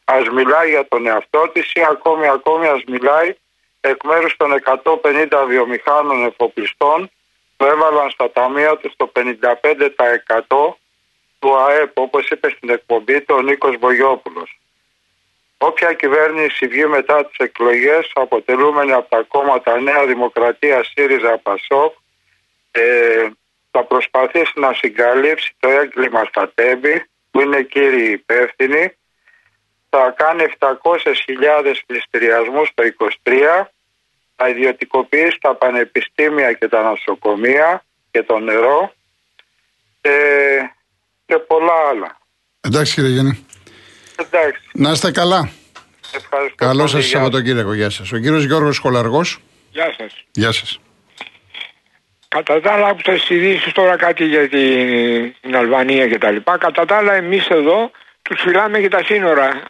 Ας 0.05 0.29
μιλάει 0.29 0.69
για 0.69 0.87
τον 0.87 1.07
εαυτό 1.07 1.49
της 1.53 1.73
ή 1.73 1.81
ακόμη 1.89 2.27
ακόμη 2.27 2.67
ας 2.67 2.83
μιλάει 2.87 3.35
εκ 3.81 4.03
μέρους 4.03 4.35
των 4.37 4.51
150 4.53 5.45
βιομηχάνων 5.47 6.25
εφοπλιστών 6.25 7.09
που 7.57 7.65
έβαλαν 7.65 8.09
στα 8.09 8.31
ταμεία 8.31 8.77
τους 8.77 8.93
το 8.95 9.11
55% 9.15 10.77
του 11.39 11.55
ΑΕΠ, 11.55 11.99
όπως 11.99 12.29
είπε 12.29 12.49
στην 12.49 12.69
εκπομπή 12.69 13.21
του 13.21 13.35
ο 13.37 13.41
Νίκος 13.41 13.77
Μπογιόπουλος. 13.79 14.59
Όποια 15.57 15.93
κυβέρνηση 15.93 16.67
βγει 16.67 16.85
μετά 16.85 17.25
τις 17.25 17.37
εκλογές, 17.37 18.11
αποτελούμενη 18.13 18.91
από 18.91 19.09
τα 19.09 19.21
κόμματα 19.27 19.79
Νέα 19.79 20.05
Δημοκρατία, 20.05 20.83
ΣΥΡΙΖΑ, 20.83 21.37
ΠΑΣΟΚ, 21.37 21.93
ε, 22.71 23.27
θα 23.75 23.83
προσπαθήσει 23.83 24.53
να 24.55 24.73
συγκαλύψει 24.73 25.55
το 25.59 25.69
έγκλημα 25.69 26.23
στα 26.29 26.51
τέμπη, 26.55 27.05
που 27.31 27.41
είναι 27.41 27.61
κύριοι 27.61 28.11
υπεύθυνοι, 28.11 28.97
θα 29.89 30.13
κάνει 30.17 30.43
700.000 30.59 31.75
πληστηριασμούς 31.85 32.71
το 32.73 32.83
23, 33.23 33.67
θα 34.35 34.49
ιδιωτικοποιήσει 34.49 35.37
τα 35.41 35.55
πανεπιστήμια 35.55 36.53
και 36.53 36.67
τα 36.67 36.81
νοσοκομεία 36.83 37.83
και 38.11 38.23
το 38.23 38.39
νερό, 38.39 38.93
ε, 40.01 40.11
και 41.25 41.37
πολλά 41.37 41.77
άλλα. 41.89 42.17
Εντάξει 42.61 42.93
κύριε 42.93 43.09
Γιάννη. 43.09 43.45
Εντάξει. 44.15 44.61
Να 44.73 44.91
είστε 44.91 45.11
καλά. 45.11 45.49
Ευχαριστώ. 46.13 46.55
Καλό 46.55 46.87
σας 46.87 47.05
Σαββατοκύριακο. 47.05 47.73
Γεια 47.73 47.89
σας. 47.89 48.11
Ο 48.11 48.17
κύριος 48.17 48.43
Γιώργος 48.43 48.79
Κολαργό. 48.79 49.21
Γεια 49.71 49.93
σας. 49.97 50.23
Γεια 50.31 50.51
σας. 50.51 50.79
Κατά 52.35 52.61
τα 52.61 52.73
άλλα, 52.73 52.87
από 52.87 53.03
τι 53.03 53.35
ειδήσεις 53.35 53.71
τώρα 53.71 53.95
κάτι 53.95 54.25
για 54.25 54.49
την 54.49 55.55
Αλβανία 55.55 56.07
και 56.07 56.17
τα 56.17 56.31
λοιπά. 56.31 56.57
Κατά 56.57 56.85
τα 56.85 56.97
άλλα, 56.97 57.13
εμείς 57.13 57.47
εδώ 57.47 57.91
τους 58.21 58.41
φυλάμε 58.41 58.79
και 58.79 58.87
τα 58.87 59.03
σύνορα, 59.03 59.63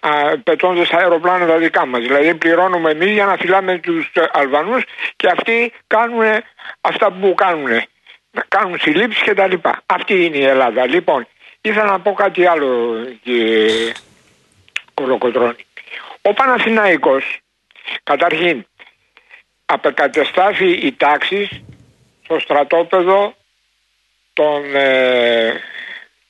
πετώντας 0.44 0.89
τα 0.89 0.97
αεροπλάνα 0.97 1.45
τα 1.45 1.57
δικά 1.57 1.85
μας. 1.85 2.01
Δηλαδή, 2.01 2.35
πληρώνουμε 2.35 2.91
εμείς 2.91 3.12
για 3.12 3.25
να 3.25 3.36
φυλάμε 3.36 3.79
τους 3.79 4.12
Αλβανούς 4.31 4.84
και 5.15 5.27
αυτοί 5.27 5.74
κάνουν 5.88 6.24
αυτά 6.81 7.12
που 7.12 7.34
κάνουν. 7.34 7.81
Κάνουν 8.48 8.79
συλλήψεις 8.79 9.22
και 9.22 9.34
τα 9.34 9.48
λοιπά. 9.48 9.81
Αυτή 9.86 10.25
είναι 10.25 10.38
η 10.38 10.43
Ελλάδα. 10.43 10.86
Λοιπόν, 10.86 11.27
Ήθελα 11.65 11.86
να 11.86 12.00
πω 12.00 12.13
κάτι 12.13 12.45
άλλο, 12.45 12.98
κύριε 13.24 13.91
Κολοκοτρώνη. 14.93 15.65
Ο 16.22 16.34
Παναθηναϊκός, 16.34 17.39
καταρχήν, 18.03 18.65
απεκατεστάθη 19.65 20.72
η 20.72 20.93
τάξη 20.93 21.65
στο 22.25 22.39
στρατόπεδο 22.39 23.34
των, 24.34 24.75
ε, 24.75 25.51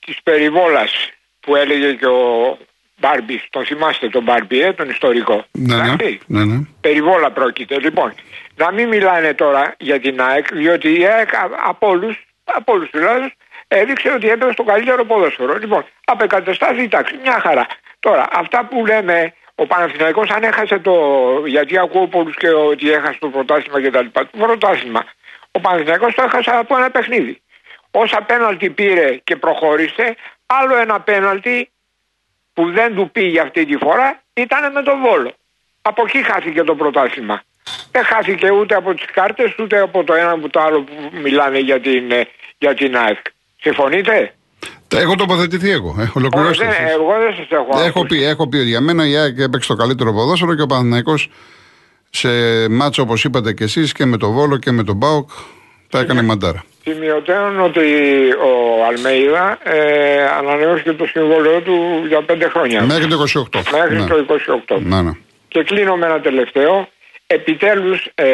της 0.05 0.17
περιβόλας 0.23 0.91
που 1.39 1.55
έλεγε 1.55 1.93
και 1.93 2.05
ο 2.05 2.57
Μπάρμπι, 2.99 3.41
τον 3.49 3.65
θυμάστε 3.65 4.09
τον 4.09 4.23
Μπάρμπι, 4.23 4.61
ε, 4.61 4.73
τον 4.73 4.89
ιστορικό. 4.89 5.45
Ναι, 5.51 5.75
ναι, 5.75 5.95
ναι, 6.25 6.45
ναι. 6.45 6.59
Περιβόλα 6.81 7.31
πρόκειται. 7.31 7.79
Λοιπόν, 7.79 8.13
να 8.55 8.71
μην 8.71 8.87
μιλάνε 8.87 9.33
τώρα 9.33 9.75
για 9.79 9.99
την 9.99 10.21
ΑΕΚ, 10.21 10.53
διότι 10.53 10.99
η 10.99 11.05
ΑΕΚ 11.05 11.29
από 11.67 11.87
όλους, 11.87 12.25
από 12.43 12.73
όλους 12.73 12.89
έδειξε 13.67 14.11
ότι 14.11 14.29
έπαιζε 14.29 14.51
στο 14.51 14.63
καλύτερο 14.63 15.05
ποδόσφαιρο. 15.05 15.57
Λοιπόν, 15.57 15.85
απεκατεστάθη 16.05 16.83
η 16.83 16.87
τάξη. 16.87 17.15
Μια 17.21 17.39
χαρά. 17.39 17.67
Τώρα, 17.99 18.27
αυτά 18.31 18.65
που 18.65 18.85
λέμε, 18.85 19.33
ο 19.55 19.65
Παναθηναϊκός 19.65 20.29
αν 20.29 20.43
έχασε 20.43 20.79
το. 20.79 20.93
Γιατί 21.45 21.77
ακούω 21.77 22.07
πολλούς 22.07 22.35
και 22.35 22.49
ότι 22.49 22.91
έχασε 22.91 23.17
το 23.19 23.27
πρωτάθλημα 23.27 23.81
κτλ. 23.81 24.05
Το 24.11 24.27
πρωτάθλημα. 24.37 25.05
Ο 25.55 25.59
Παναθηναϊκός 25.59 26.15
το 26.15 26.23
έχασε 26.23 26.51
από 26.51 26.77
ένα 26.77 26.89
παιχνίδι. 26.89 27.41
Όσα 27.91 28.21
πέναλτι 28.21 28.69
πήρε 28.69 29.19
και 29.23 29.35
προχώρησε, 29.35 30.15
άλλο 30.45 30.77
ένα 30.77 30.99
πέναλτι 31.01 31.69
που 32.53 32.71
δεν 32.71 32.95
του 32.95 33.09
πήγε 33.11 33.39
αυτή 33.39 33.65
τη 33.65 33.77
φορά 33.77 34.21
ήταν 34.33 34.71
με 34.71 34.81
τον 34.81 35.01
Βόλο. 35.01 35.31
Από 35.81 36.03
εκεί 36.07 36.23
χάθηκε 36.23 36.63
το 36.63 36.75
πρωτάθλημα. 36.75 37.41
Δεν 37.91 38.03
χάθηκε 38.03 38.51
ούτε 38.51 38.75
από 38.75 38.93
τις 38.93 39.05
κάρτες 39.05 39.55
ούτε 39.59 39.79
από 39.79 40.03
το 40.03 40.13
ένα 40.13 40.39
που 40.39 40.49
το 40.49 40.59
άλλο 40.59 40.81
που 40.81 40.93
μιλάνε 41.23 41.59
για 41.59 41.79
την, 41.79 42.03
για 42.57 42.73
την 42.73 42.97
ΑΕΚ. 42.97 43.19
Συμφωνείτε; 43.59 44.33
Έχω 44.95 45.15
τοποθετηθεί 45.15 45.69
εγώ. 45.69 45.95
Έχω 45.99 46.19
ολοκληρώσει. 46.19 46.65
Ναι, 46.65 46.87
εγώ 46.91 47.13
δεν 47.19 47.35
σας 47.35 47.47
έχω. 47.49 47.83
Έχω 47.83 48.05
πει, 48.05 48.23
έχω 48.23 48.47
πει 48.47 48.57
ότι 48.57 48.67
για 48.67 48.81
μένα 48.81 49.07
η 49.07 49.17
ΑΕΚ 49.17 49.39
έπαιξε 49.39 49.67
το 49.67 49.75
καλύτερο 49.75 50.13
ποδόσφαιρο 50.13 50.55
και 50.55 50.61
ο 50.61 50.65
Παναθηναϊκός 50.65 51.29
σε 52.15 52.29
μάτσο 52.69 53.01
όπως 53.01 53.23
είπατε 53.23 53.53
και 53.53 53.63
εσείς 53.63 53.91
και 53.91 54.05
με 54.05 54.17
το 54.17 54.31
Βόλο 54.31 54.57
και 54.57 54.71
με 54.71 54.83
τον 54.83 54.95
Μπάουκ 54.95 55.29
τα 55.89 55.99
έκανε 55.99 56.21
ναι. 56.21 56.27
μαντάρα. 56.27 56.63
Σημειωτέων 56.83 57.59
ότι 57.59 57.81
ο 58.31 58.85
Αλμέιδα 58.87 59.59
ε, 59.63 60.25
ανανεώθηκε 60.25 60.93
το 60.93 61.05
συμβόλαιο 61.05 61.61
του 61.61 62.03
για 62.07 62.21
πέντε 62.21 62.49
χρόνια. 62.49 62.83
Μέχρι 62.83 63.07
το 63.07 63.23
28. 63.53 63.61
Μέχρι 63.71 63.95
ναι. 63.95 64.05
το 64.05 64.25
28. 64.67 64.81
Ναι, 64.81 65.01
ναι. 65.01 65.11
Και 65.47 65.63
κλείνω 65.63 65.95
με 65.95 66.05
ένα 66.05 66.19
τελευταίο. 66.21 66.87
επιτέλους 67.27 68.09
ε, 68.15 68.25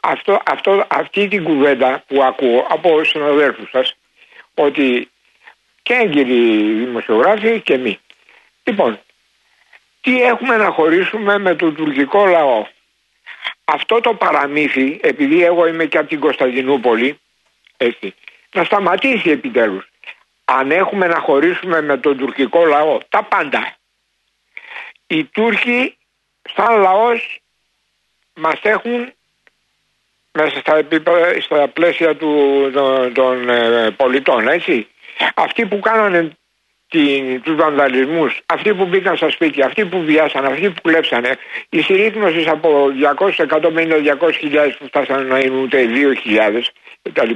αυτό, 0.00 0.40
αυτό, 0.46 0.84
αυτή 0.88 1.28
την 1.28 1.44
κουβέντα 1.44 2.04
που 2.06 2.22
ακούω 2.22 2.66
από 2.68 3.04
συναδέλφους 3.04 3.70
σας 3.70 3.96
ότι 4.54 5.08
και 5.82 5.94
έγκυροι 5.94 6.72
δημοσιογράφοι 6.84 7.60
και 7.60 7.76
μη. 7.76 7.98
Λοιπόν, 8.64 8.98
τι 10.00 10.22
έχουμε 10.22 10.56
να 10.56 10.70
χωρίσουμε 10.70 11.38
με 11.38 11.54
τον 11.54 11.74
τουρκικό 11.74 12.26
λαό; 12.26 12.66
Αυτό 13.68 14.00
το 14.00 14.14
παραμύθι, 14.14 14.98
επειδή 15.02 15.44
εγώ 15.44 15.66
είμαι 15.66 15.84
και 15.84 15.98
από 15.98 16.08
την 16.08 16.20
Κωνσταντινούπολη, 16.20 17.20
έτσι, 17.76 18.14
να 18.52 18.64
σταματήσει 18.64 19.30
επιτέλους. 19.30 19.88
Αν 20.44 20.70
έχουμε 20.70 21.06
να 21.06 21.18
χωρίσουμε 21.18 21.82
με 21.82 21.98
τον 21.98 22.16
τουρκικό 22.16 22.64
λαό, 22.64 22.98
τα 23.08 23.22
πάντα. 23.22 23.76
Οι 25.06 25.24
Τούρκοι 25.24 25.96
σαν 26.54 26.80
λαός 26.80 27.40
μας 28.34 28.60
έχουν 28.62 29.12
μέσα 30.32 30.58
στα, 30.58 30.76
επίπεδα, 30.76 31.40
στα 31.40 31.68
πλαίσια 31.68 32.16
του, 32.16 32.70
των, 32.72 33.12
των 33.12 33.48
ε, 33.48 33.90
πολιτών, 33.90 34.48
έτσι. 34.48 34.88
Αυτοί 35.34 35.66
που 35.66 35.78
κάνανε 35.78 36.36
την, 36.88 37.42
τους 37.42 37.54
βανδαλισμούς, 37.54 38.40
αυτοί 38.46 38.74
που 38.74 38.86
μπήκαν 38.86 39.16
στα 39.16 39.30
σπίτια, 39.30 39.66
αυτοί 39.66 39.84
που 39.84 40.02
βιάσαν, 40.04 40.44
αυτοί 40.44 40.70
που 40.70 40.80
κλέψανε, 40.82 41.30
η 41.68 41.80
συρρήκνωσης 41.80 42.46
από 42.46 42.88
200, 43.18 43.42
150, 43.42 43.98
200 43.98 44.32
χιλιάδες 44.32 44.76
που 44.76 44.86
φτάσανε 44.86 45.22
να 45.22 45.38
είναι 45.38 45.56
ούτε 45.56 45.86
2.000 46.24 46.72
κτλ. 47.02 47.30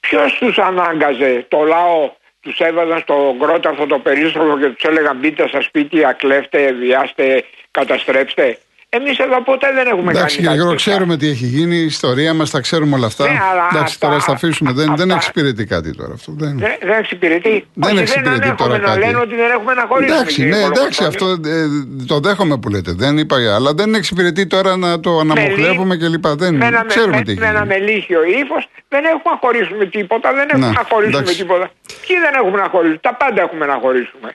Ποιος 0.00 0.34
τους 0.38 0.58
ανάγκαζε; 0.58 1.46
Το 1.48 1.62
λαό 1.62 2.12
τους 2.40 2.58
έβαζαν 2.58 2.98
στο 2.98 3.36
κρόταφο 3.40 3.86
το 3.86 3.98
περίστροφο 3.98 4.58
και 4.58 4.68
τους 4.68 4.84
έλεγαν 4.84 5.16
μπείτε 5.16 5.48
στα 5.48 5.60
σπίτια, 5.60 6.12
κλέφτε, 6.12 6.72
βιάστε, 6.72 7.44
καταστρέψτε. 7.70 8.58
Εμείς 8.96 9.18
εδώ 9.18 9.42
ποτέ 9.42 9.72
δεν 9.74 9.86
έχουμε 9.86 10.10
Εντάξει, 10.10 10.42
κάνει. 10.42 10.58
Εντάξει, 10.58 10.76
ξέρουμε 10.76 11.16
τι 11.16 11.28
έχει 11.28 11.46
γίνει, 11.46 11.76
η 11.76 11.84
ιστορία 11.84 12.34
μας, 12.34 12.50
τα 12.50 12.60
ξέρουμε 12.60 12.96
όλα 12.96 13.06
αυτά. 13.06 13.24
Ναι, 13.24 13.38
αλλά 13.50 13.68
Εντάξει, 13.72 13.94
αυτά, 13.94 14.06
τώρα 14.08 14.20
θα 14.20 14.32
αφήσουμε. 14.32 14.72
Δεν, 14.72 14.90
αυτά, 14.90 15.04
δεν 15.04 15.16
εξυπηρετεί 15.16 15.64
κάτι 15.64 15.94
τώρα 15.96 16.12
αυτό. 16.12 16.32
Δεν, 16.36 16.58
δεν, 16.58 16.72
δεν 16.80 16.98
εξυπηρετεί. 16.98 17.66
Δεν 17.74 17.92
Όχι, 17.92 18.00
εξυπηρετεί 18.02 18.38
δεν 18.46 18.56
τώρα 18.56 18.78
να 18.78 18.84
κάτι. 18.88 18.98
λένε 18.98 19.16
ότι 19.18 19.34
δεν 19.34 19.50
έχουμε 19.50 19.74
να 19.74 19.84
χωρίσουμε. 19.88 20.16
Εντάξει, 20.16 20.34
κύριε 20.34 20.50
ναι, 20.50 20.56
Κολοκοτρώνη. 20.56 20.86
εντάξει, 20.96 21.04
αυτό 21.04 21.26
ε, 21.50 21.66
το 22.06 22.20
δέχομαι 22.20 22.58
που 22.58 22.68
λέτε. 22.68 22.92
Δεν 22.92 23.18
είπα, 23.18 23.36
αλλά 23.54 23.72
δεν 23.74 23.94
εξυπηρετεί 23.94 24.46
τώρα 24.46 24.76
να 24.76 25.00
το 25.00 25.18
αναμοχλεύουμε 25.18 25.96
κλπ. 25.96 26.26
Δεν 26.26 26.54
με 26.54 26.66
ένα, 26.66 26.84
ξέρουμε 26.86 27.16
με, 27.16 27.22
τι 27.22 27.30
έχει 27.30 27.40
με 27.40 27.46
ένα 27.46 27.62
γίνει. 27.64 27.68
μελίσιο 27.74 28.24
ύφος 28.24 28.68
δεν 28.88 29.04
έχουμε 29.04 29.30
να 29.30 29.36
χωρίσουμε 29.40 29.84
τίποτα. 29.86 30.32
Δεν 30.32 30.48
έχουμε 30.50 30.66
Να, 30.66 30.72
να 30.72 30.84
χωρίσουμε 30.90 31.18
εντάξει. 31.18 31.36
τίποτα. 31.40 31.70
Ποιοι 32.06 32.16
δεν 32.18 32.34
έχουμε 32.34 32.58
να 32.58 32.68
χωρίσουμε. 32.68 32.98
Τα 33.02 33.14
πάντα 33.14 33.42
έχουμε 33.42 33.66
να 33.66 33.74
χωρίσουμε. 33.82 34.28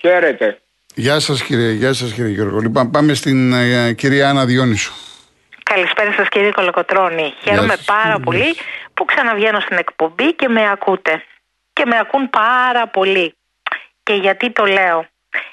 Χαίρετε. 0.00 0.56
Γεια 0.94 1.20
σας 1.20 1.42
κύριε, 1.42 1.70
γεια 1.70 1.92
σας, 1.92 2.12
κύριε 2.12 2.30
Γιώργο. 2.30 2.58
Λοιπόν, 2.58 2.90
πάμε 2.90 3.14
στην 3.14 3.52
ε, 3.52 3.92
κυρία 3.92 4.28
Άννα 4.28 4.44
Διόνυσου. 4.44 4.92
Καλησπέρα 5.62 6.12
σας 6.12 6.28
κύριε 6.28 6.50
Κολοκοτρώνη. 6.50 7.34
Χαίρομαι 7.42 7.74
σας. 7.74 7.84
πάρα 7.84 8.18
πολύ 8.18 8.56
που 8.94 9.04
ξαναβγαίνω 9.04 9.60
στην 9.60 9.76
εκπομπή 9.76 10.34
και 10.34 10.48
με 10.48 10.70
ακούτε. 10.70 11.22
Και 11.72 11.86
με 11.86 11.98
ακούν 11.98 12.30
πάρα 12.30 12.88
πολύ. 12.88 13.34
Και 14.02 14.14
γιατί 14.14 14.50
το 14.50 14.64
λέω. 14.64 15.06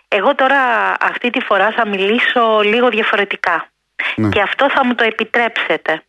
Εγώ 0.07 0.35
τώρα 0.35 0.57
αυτή 0.99 1.29
τη 1.29 1.39
φορά 1.39 1.71
θα 1.71 1.87
μιλήσω 1.87 2.59
λίγο 2.63 2.89
διαφορετικά. 2.89 3.69
Ναι. 4.15 4.29
Και 4.29 4.41
αυτό 4.41 4.69
θα 4.69 4.85
μου 4.85 4.95
το 4.95 5.03
επιτρέψετε. 5.03 6.03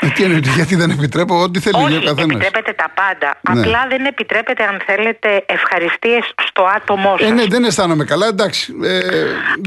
Ε, 0.00 0.08
τι 0.08 0.22
εννοείται, 0.24 0.50
γιατί 0.50 0.74
δεν 0.76 0.90
επιτρέπω, 0.90 1.42
ό,τι 1.42 1.60
θέλει 1.60 1.84
Όχι, 1.84 1.96
ο 1.96 2.00
καθένας. 2.00 2.24
επιτρέπετε 2.24 2.72
τα 2.72 2.90
πάντα. 2.94 3.40
Ναι. 3.52 3.60
Απλά 3.60 3.86
δεν 3.88 4.04
επιτρέπετε 4.04 4.64
αν 4.64 4.80
θέλετε 4.86 5.44
ευχαριστίες 5.46 6.32
στο 6.46 6.62
άτομό 6.76 7.16
σας. 7.18 7.28
Ε, 7.30 7.32
ναι, 7.32 7.44
δεν 7.46 7.64
αισθάνομαι 7.64 8.04
καλά, 8.04 8.26
εντάξει. 8.26 8.74
Ε, 8.82 8.88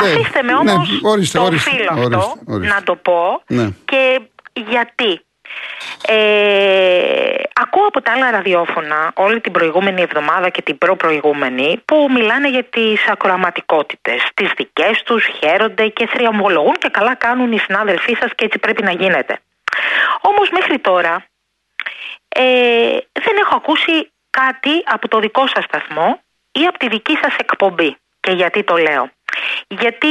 ναι, 0.01 0.09
Αφήστε 0.09 0.43
με 0.43 0.51
ναι, 0.63 0.71
όμως 0.71 0.89
ορίστε, 1.03 1.38
το 1.38 1.43
ορίστε, 1.43 1.69
οφείλω 1.69 1.89
ορίστε, 1.91 2.15
αυτό 2.15 2.33
ορίστε. 2.45 2.73
να 2.73 2.83
το 2.83 2.95
πω 2.95 3.41
Ναι. 3.47 3.69
και 3.85 4.21
γιατί. 4.69 5.21
Ε, 6.07 7.33
ακούω 7.61 7.85
από 7.88 8.01
τα 8.01 8.11
άλλα 8.11 8.31
ραδιόφωνα 8.31 9.11
όλη 9.15 9.39
την 9.41 9.51
προηγούμενη 9.51 10.01
εβδομάδα 10.01 10.49
και 10.49 10.61
την 10.61 10.77
προ-προηγούμενη 10.77 11.81
που 11.85 12.07
μιλάνε 12.13 12.49
για 12.49 12.63
τις 12.63 13.07
ακροαματικότητες. 13.07 14.19
Τις 14.33 14.51
δικές 14.57 15.03
τους 15.05 15.25
χαίρονται 15.39 15.88
και 15.88 16.07
θριαμβολογούν 16.07 16.73
και 16.79 16.89
καλά 16.91 17.15
κάνουν 17.15 17.51
οι 17.51 17.57
συνάδελφοί 17.59 18.17
σας 18.19 18.29
και 18.35 18.45
έτσι 18.45 18.59
πρέπει 18.59 18.83
να 18.83 18.91
γίνεται. 18.91 19.39
Όμως 20.21 20.49
μέχρι 20.49 20.79
τώρα 20.79 21.25
ε, 22.27 22.97
δεν 23.11 23.38
έχω 23.41 23.55
ακούσει 23.55 24.11
κάτι 24.29 24.83
από 24.85 25.07
το 25.07 25.19
δικό 25.19 25.47
σας 25.47 25.63
σταθμό 25.63 26.21
ή 26.51 26.65
από 26.65 26.77
τη 26.77 26.88
δική 26.88 27.17
σας 27.21 27.35
εκπομπή. 27.35 27.97
Και 28.19 28.31
γιατί 28.31 28.63
το 28.63 28.77
λέω. 28.77 29.09
Γιατί 29.67 30.07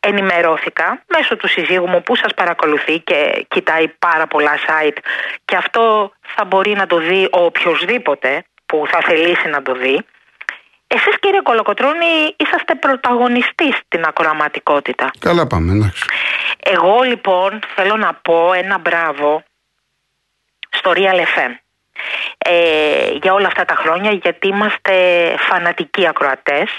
ενημερώθηκα 0.00 1.02
μέσω 1.06 1.36
του 1.36 1.48
συζύγου 1.48 1.88
μου 1.88 2.02
που 2.02 2.16
σας 2.16 2.34
παρακολουθεί 2.34 3.00
και 3.00 3.46
κοιτάει 3.48 3.88
πάρα 3.88 4.26
πολλά 4.26 4.54
site 4.66 4.96
και 5.44 5.56
αυτό 5.56 6.12
θα 6.20 6.44
μπορεί 6.44 6.72
να 6.72 6.86
το 6.86 6.98
δει 6.98 7.28
ο 7.32 7.44
οποιοδήποτε 7.44 8.44
που 8.66 8.84
θα 8.88 9.00
θελήσει 9.00 9.48
να 9.48 9.62
το 9.62 9.72
δει. 9.72 10.04
Εσείς 10.88 11.18
κύριε 11.20 11.40
Κολοκοτρώνη 11.40 12.34
είσαστε 12.36 12.74
πρωταγωνιστής 12.74 13.76
στην 13.86 14.04
ακροαματικότητα. 14.04 15.10
Καλά 15.18 15.46
πάμε, 15.46 15.72
εντάξει. 15.72 16.04
Εγώ 16.58 17.02
λοιπόν 17.02 17.60
θέλω 17.74 17.96
να 17.96 18.14
πω 18.14 18.52
ένα 18.52 18.78
μπράβο 18.78 19.42
στο 20.70 20.92
Real 20.94 21.18
FM 21.18 21.54
ε, 22.38 23.10
για 23.22 23.32
όλα 23.32 23.46
αυτά 23.46 23.64
τα 23.64 23.74
χρόνια 23.74 24.10
γιατί 24.12 24.48
είμαστε 24.48 24.94
φανατικοί 25.38 26.06
ακροατές 26.06 26.70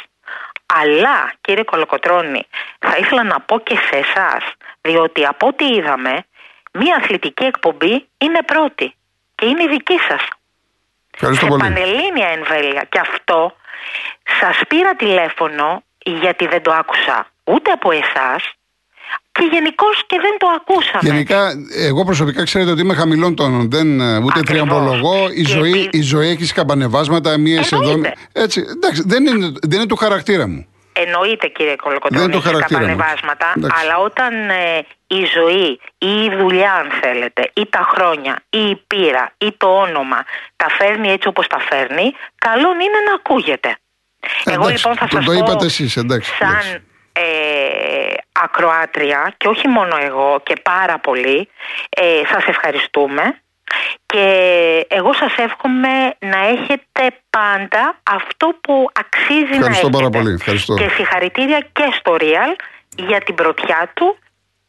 αλλά 0.65 1.33
κύριε 1.41 1.63
Κολοκοτρώνη 1.63 2.43
θα 2.79 2.97
ήθελα 2.97 3.23
να 3.23 3.39
πω 3.39 3.59
και 3.59 3.75
σε 3.75 3.97
εσάς, 3.97 4.43
διότι 4.81 5.25
από 5.25 5.47
ό,τι 5.47 5.65
είδαμε 5.65 6.23
μια 6.73 6.95
αθλητική 6.95 7.43
εκπομπή 7.43 8.07
είναι 8.17 8.39
πρώτη 8.45 8.95
και 9.35 9.45
είναι 9.45 9.63
η 9.63 9.67
δική 9.67 9.97
σας 10.07 10.27
Ευχαριστώ 11.13 11.45
σε 11.45 11.49
πολύ. 11.51 11.61
πανελλήνια 11.61 12.27
εμβέλεια 12.27 12.83
και 12.89 12.99
αυτό 12.99 13.55
σας 14.41 14.57
πήρα 14.67 14.95
τηλέφωνο 14.95 15.83
γιατί 16.21 16.47
δεν 16.47 16.61
το 16.61 16.71
άκουσα 16.71 17.27
ούτε 17.43 17.71
από 17.71 17.91
εσάς 17.91 18.51
και 19.31 19.47
γενικώς 19.51 20.03
και 20.07 20.17
δεν 20.21 20.37
το 20.39 20.47
ακούσαμε. 20.55 20.99
Γενικά, 21.09 21.51
εγώ 21.87 22.03
προσωπικά 22.05 22.43
ξέρετε 22.43 22.71
ότι 22.71 22.81
είμαι 22.81 22.93
χαμηλών 22.93 23.35
τόνων. 23.35 23.69
Δεν, 23.71 23.99
ε, 23.99 24.17
ούτε 24.17 24.39
Ακριβώς. 24.39 24.43
τριαμβολογώ. 24.45 25.29
Η 25.29 25.41
Και 25.41 25.47
ζωή, 25.51 25.71
επει- 25.71 25.93
η 25.95 26.01
ζωή 26.01 26.29
έχει 26.29 26.45
σκαμπανεβάσματα, 26.45 27.37
μία 27.37 27.59
εδώ. 27.59 27.77
Εννοείται. 27.89 28.13
Έτσι, 28.33 28.65
εντάξει, 28.75 29.03
δεν 29.05 29.25
είναι, 29.25 29.51
δεν 29.61 29.77
είναι 29.79 29.85
του 29.87 29.95
χαρακτήρα 29.95 30.47
μου. 30.47 30.67
Εννοείται 30.93 31.47
κύριε 31.47 31.69
Δεν 31.69 31.77
Κολοκοτρώνη, 31.77 32.23
είναι 32.23 32.31
το 32.33 32.37
έχει 32.37 32.47
χαρακτήρα 32.47 32.79
μου. 32.79 32.85
καπανεβάσματα, 32.87 33.53
Εντάξει. 33.57 33.81
αλλά 33.83 33.97
όταν 33.97 34.49
ε, 34.49 34.85
η 35.11 35.25
ζωή 35.25 35.79
ή 35.97 36.23
η 36.23 36.35
δουλειά 36.37 36.73
αν 36.73 36.89
θέλετε, 37.01 37.51
ή 37.53 37.65
τα 37.69 37.87
χρόνια, 37.93 38.39
ή 38.49 38.59
η 38.69 38.75
πείρα, 38.87 39.31
ή 39.37 39.51
το 39.57 39.67
όνομα 39.79 40.23
τα 40.55 40.69
φέρνει 40.69 41.11
έτσι 41.11 41.27
όπως 41.27 41.47
τα 41.47 41.59
φέρνει, 41.59 42.11
καλό 42.37 42.69
είναι 42.73 42.99
να 43.07 43.13
ακούγεται. 43.13 43.77
Εγώ 44.45 44.55
εντάξει, 44.67 44.73
λοιπόν 44.73 44.95
θα 44.97 45.07
το- 45.07 45.15
σας 45.15 45.25
το 45.25 45.31
πω 45.31 45.37
είπατε 45.37 45.65
εσείς, 45.65 45.95
εντάξει, 45.97 46.33
σαν 46.35 46.49
εντάξει. 46.49 46.81
ε, 47.13 48.13
ακροάτρια 48.31 49.33
και 49.37 49.47
όχι 49.47 49.67
μόνο 49.67 49.97
εγώ 50.01 50.39
και 50.43 50.55
πάρα 50.63 50.99
πολύ 50.99 51.49
ε, 51.89 52.21
σας 52.31 52.45
ευχαριστούμε 52.45 53.41
και 54.05 54.25
εγώ 54.89 55.13
σας 55.13 55.35
εύχομαι 55.37 56.13
να 56.19 56.39
έχετε 56.47 57.17
πάντα 57.29 57.99
αυτό 58.11 58.47
που 58.61 58.89
αξίζει 58.99 59.49
να 59.49 59.55
Ευχαριστώ 59.55 59.87
έχετε. 59.87 59.97
πάρα 59.97 60.09
πολύ, 60.09 60.33
ευχαριστώ. 60.33 60.73
Και 60.75 60.89
συγχαρητήρια 60.89 61.59
και 61.71 61.83
στο 61.99 62.15
Real 62.19 62.55
για 62.95 63.19
την 63.21 63.35
πρωτιά 63.35 63.91
του 63.93 64.17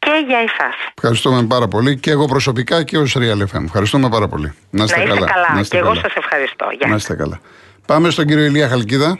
και 0.01 0.25
για 0.27 0.39
εσάς. 0.39 0.75
Ευχαριστούμε 0.95 1.47
πάρα 1.47 1.69
πολύ 1.69 1.99
και 1.99 2.11
εγώ 2.11 2.27
προσωπικά 2.27 2.83
και 2.83 2.99
ω 2.99 3.05
Real 3.15 3.43
FM. 3.53 3.65
Ευχαριστούμε 3.65 4.09
πάρα 4.09 4.29
πολύ. 4.29 4.55
Να 4.71 4.85
είστε, 4.85 4.97
να 4.97 5.03
είστε 5.03 5.25
καλά. 5.27 5.53
Να 5.55 5.61
είστε 5.61 5.77
και 5.77 5.83
εγώ 5.83 5.89
καλά. 5.89 6.01
σας 6.01 6.15
ευχαριστώ. 6.15 6.67
Γεια. 6.79 6.89
Να 6.89 6.97
είστε 6.97 7.15
καλά. 7.15 7.41
Πάμε 7.87 8.11
στον 8.11 8.27
κύριο 8.27 8.45
Ηλία 8.45 8.69
Χαλκίδα. 8.69 9.19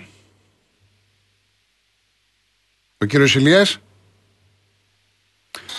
Ο 2.99 3.05
κύριος 3.05 3.35
Ηλίας. 3.35 3.79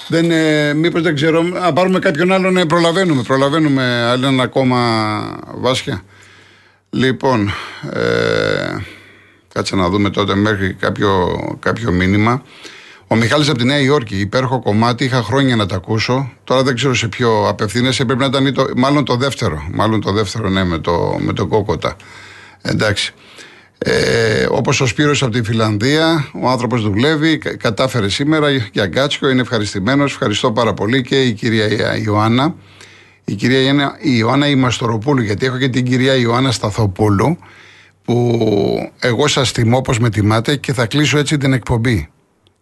Δεν, 0.08 0.32
ε, 0.32 0.74
μήπως 0.74 1.02
δεν 1.02 1.16
ξέρω, 1.16 1.42
να 1.42 1.74
πάρουμε 1.74 2.00
κάποιον 2.00 2.32
άλλον, 2.32 2.58
ε, 2.58 2.66
προλαβαίνουμε, 2.66 3.24
προλαβαίνουμε 3.24 3.84
άλλο 3.84 4.28
ένα 4.28 4.44
ακόμα 4.44 4.80
βάσια. 5.56 6.04
Λοιπόν, 6.90 7.52
ε, 7.94 8.76
κάτσε 9.54 9.76
να 9.76 9.90
δούμε 9.90 10.10
τότε 10.10 10.36
μέχρι 10.36 10.74
κάποιο, 10.74 11.40
κάποιο 11.60 11.92
μήνυμα. 11.92 12.44
Ο 13.12 13.16
Μιχάλης 13.16 13.50
από 13.50 13.58
τη 13.58 13.66
Νέα 13.66 13.80
Υόρκη, 13.80 14.16
υπέροχο 14.20 14.62
κομμάτι, 14.62 15.04
είχα 15.04 15.24
χρόνια 15.24 15.56
να 15.56 15.66
τα 15.66 15.76
ακούσω. 15.76 16.32
Τώρα 16.44 16.64
δεν 16.64 16.76
ξέρω 16.76 16.94
σε 16.94 17.08
ποιο 17.08 17.48
απευθύνεσαι, 17.48 18.06
πρέπει 18.06 18.20
να 18.20 18.26
ήταν 18.26 18.46
ή 18.46 18.52
το, 18.52 18.66
μάλλον 18.76 19.06
το 19.06 19.16
δεύτερο. 19.16 19.68
Μάλλον 19.74 20.02
το 20.02 20.12
δεύτερο, 20.12 20.50
ναι, 20.50 20.64
με 20.64 20.78
το, 20.78 21.18
με 21.20 21.34
το 21.34 21.48
κόκοτα. 21.48 21.96
Εντάξει. 22.62 23.14
Ε, 23.78 24.48
όπως 24.50 24.82
ο 24.82 24.86
Σπύρος 24.86 25.24
από 25.24 25.32
τη 25.32 25.44
Φιλανδία, 25.44 26.30
ο 26.42 26.50
άνθρωπος 26.50 26.82
δουλεύει, 26.82 27.38
κα- 27.38 27.58
κατάφερε 27.58 28.10
σήμερα 28.10 28.50
για 28.50 28.86
Γκάτσιο, 28.88 29.30
είναι 29.30 29.42
ευχαριστημένος, 29.42 30.12
ευχαριστώ 30.12 30.52
πάρα 30.52 30.74
πολύ 30.74 31.02
και 31.02 31.22
η 31.22 31.32
κυρία 31.34 31.98
Ιωάννα. 31.98 32.56
Η 33.26 33.34
κυρία 33.36 33.60
Ιωάννα, 33.62 33.98
η 34.02 34.12
Ιωάννα 34.18 34.48
η 34.48 34.56
Μαστοροπούλου, 34.56 35.22
γιατί 35.22 35.46
έχω 35.46 35.58
και 35.58 35.70
την 35.70 35.86
κυρία 35.86 36.16
Ιωάννα 36.16 36.52
Σταθοπούλου, 36.52 37.38
που 38.04 38.40
εγώ 39.00 39.28
σας 39.28 39.52
τιμώ 39.52 39.78
όπως 39.78 40.00
με 40.00 40.10
τιμάτε 40.10 40.56
και 40.56 40.74
θα 40.74 40.86
κλείσω 40.86 41.18
έτσι 41.18 41.38
την 41.38 41.54
εκπομπή. 41.54 42.10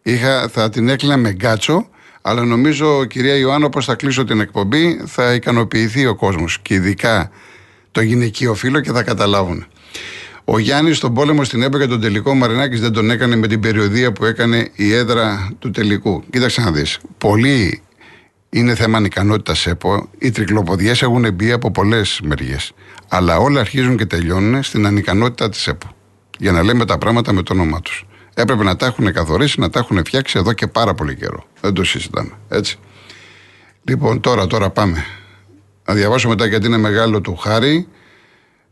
Είχα, 0.02 0.48
θα 0.48 0.70
την 0.70 0.90
έκλεινα 0.90 1.18
με 1.18 1.32
γκάτσο, 1.32 1.90
Αλλά 2.22 2.46
νομίζω, 2.46 3.06
κυρία 3.06 3.36
Ιωάννα, 3.36 3.66
όπω 3.66 3.82
θα 3.82 3.96
κλείσω 3.96 4.24
την 4.24 4.40
εκπομπή, 4.40 5.02
θα 5.06 5.34
ικανοποιηθεί 5.34 6.06
ο 6.06 6.16
κόσμος 6.16 6.60
και 6.62 6.74
ειδικά 6.74 7.32
το 7.92 8.02
γυναικείο 8.02 8.54
φύλλο 8.54 8.80
και 8.80 8.92
θα 8.92 9.04
καταλάβουν. 9.04 9.66
Ο 10.52 10.60
Γιάννης 10.60 10.98
στον 10.98 11.14
πόλεμο 11.14 11.44
στην 11.44 11.62
ΕΠΑ 11.62 11.78
για 11.78 11.88
τον 11.88 12.02
τελικό 12.02 12.34
Μαρινάκης 12.34 12.82
δεν 12.82 12.94
τον 12.94 13.10
έκανε 13.10 13.36
με 13.36 13.48
την 13.48 13.60
περιοδία 13.60 14.12
που 14.12 14.26
έκανε 14.26 14.70
η 14.76 14.94
έδρα 14.94 15.52
του 15.60 15.72
τελικού. 15.72 16.24
Κοίταξε 16.30 16.62
να 16.62 16.72
δεις. 16.72 17.00
Πολλοί 17.18 17.82
είναι 18.50 18.76
θέμα 18.76 18.98
ανικανότητας 18.98 19.68
ΕΠΟ. 19.68 20.10
Οι 20.18 20.32
τρικλοποδιές 20.32 21.02
έχουν 21.02 21.34
μπει 21.34 21.52
από 21.52 21.72
πολλές 21.72 22.20
μεριές. 22.24 22.72
Αλλά 23.08 23.38
όλα 23.38 23.60
αρχίζουν 23.60 23.98
και 23.98 24.06
τελειώνουν 24.06 24.64
στην 24.64 24.86
ανικανότητα 24.86 25.50
της 25.50 25.68
ΕΠΟ. 25.68 25.88
Για 26.38 26.52
να 26.52 26.64
λέμε 26.64 26.86
τα 26.86 26.98
πράγματα 26.98 27.34
με 27.34 27.44
το 27.44 27.54
όνομά 27.54 27.82
τους. 27.82 28.06
Έπρεπε 28.42 28.64
να 28.64 28.76
τα 28.76 28.86
έχουν 28.86 29.14
καθορίσει, 29.14 29.60
να 29.60 29.70
τα 29.70 29.80
έχουν 29.80 30.06
φτιάξει 30.06 30.40
εδώ 30.40 30.54
και 30.54 30.68
πάρα 30.68 30.94
πολύ 30.94 31.16
καιρό. 31.16 31.46
Δεν 31.62 31.74
το 31.74 31.84
συζητάμε. 31.84 32.32
Έτσι. 32.50 32.80
Λοιπόν, 33.84 34.22
τώρα, 34.22 34.48
τώρα 34.48 34.70
πάμε. 34.70 35.06
Να 35.86 35.94
διαβάσω 35.94 36.30
μετά 36.30 36.46
γιατί 36.46 36.66
είναι 36.66 36.78
μεγάλο 36.78 37.22
του 37.22 37.36
χάρη. 37.36 37.88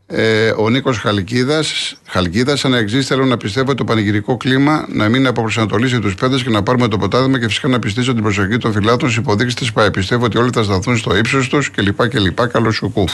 Ε, 0.06 0.50
ο 0.56 0.68
Νίκος 0.68 0.98
Χαλκίδας, 0.98 1.96
Χαλκίδας, 2.06 2.60
σαν 2.60 2.74
εξής 2.74 3.06
θέλω 3.06 3.24
να 3.24 3.36
πιστεύω 3.36 3.74
το 3.74 3.84
πανηγυρικό 3.84 4.36
κλίμα 4.36 4.86
να 4.88 5.08
μην 5.08 5.26
αποπροσανατολίσει 5.26 5.98
τους 5.98 6.14
πέντε 6.14 6.36
και 6.36 6.50
να 6.50 6.62
πάρουμε 6.62 6.88
το 6.88 6.98
ποτάδημα 6.98 7.38
και 7.38 7.46
φυσικά 7.46 7.68
να 7.68 7.78
πιστήσω 7.78 8.14
την 8.14 8.22
προσοχή 8.22 8.56
των 8.56 8.72
φυλάτων 8.72 9.10
στις 9.10 9.22
υποδείξεις 9.22 9.54
τη 9.54 9.72
ΠΑΕ. 9.72 9.90
Πιστεύω 9.90 10.24
ότι 10.24 10.38
όλοι 10.38 10.50
θα 10.52 10.62
σταθούν 10.62 10.96
στο 10.96 11.16
ύψος 11.16 11.48
τους 11.48 11.70
κλπ. 11.70 12.08
κλπ. 12.08 12.46
Καλώς 12.46 12.74
σουκού. 12.74 13.04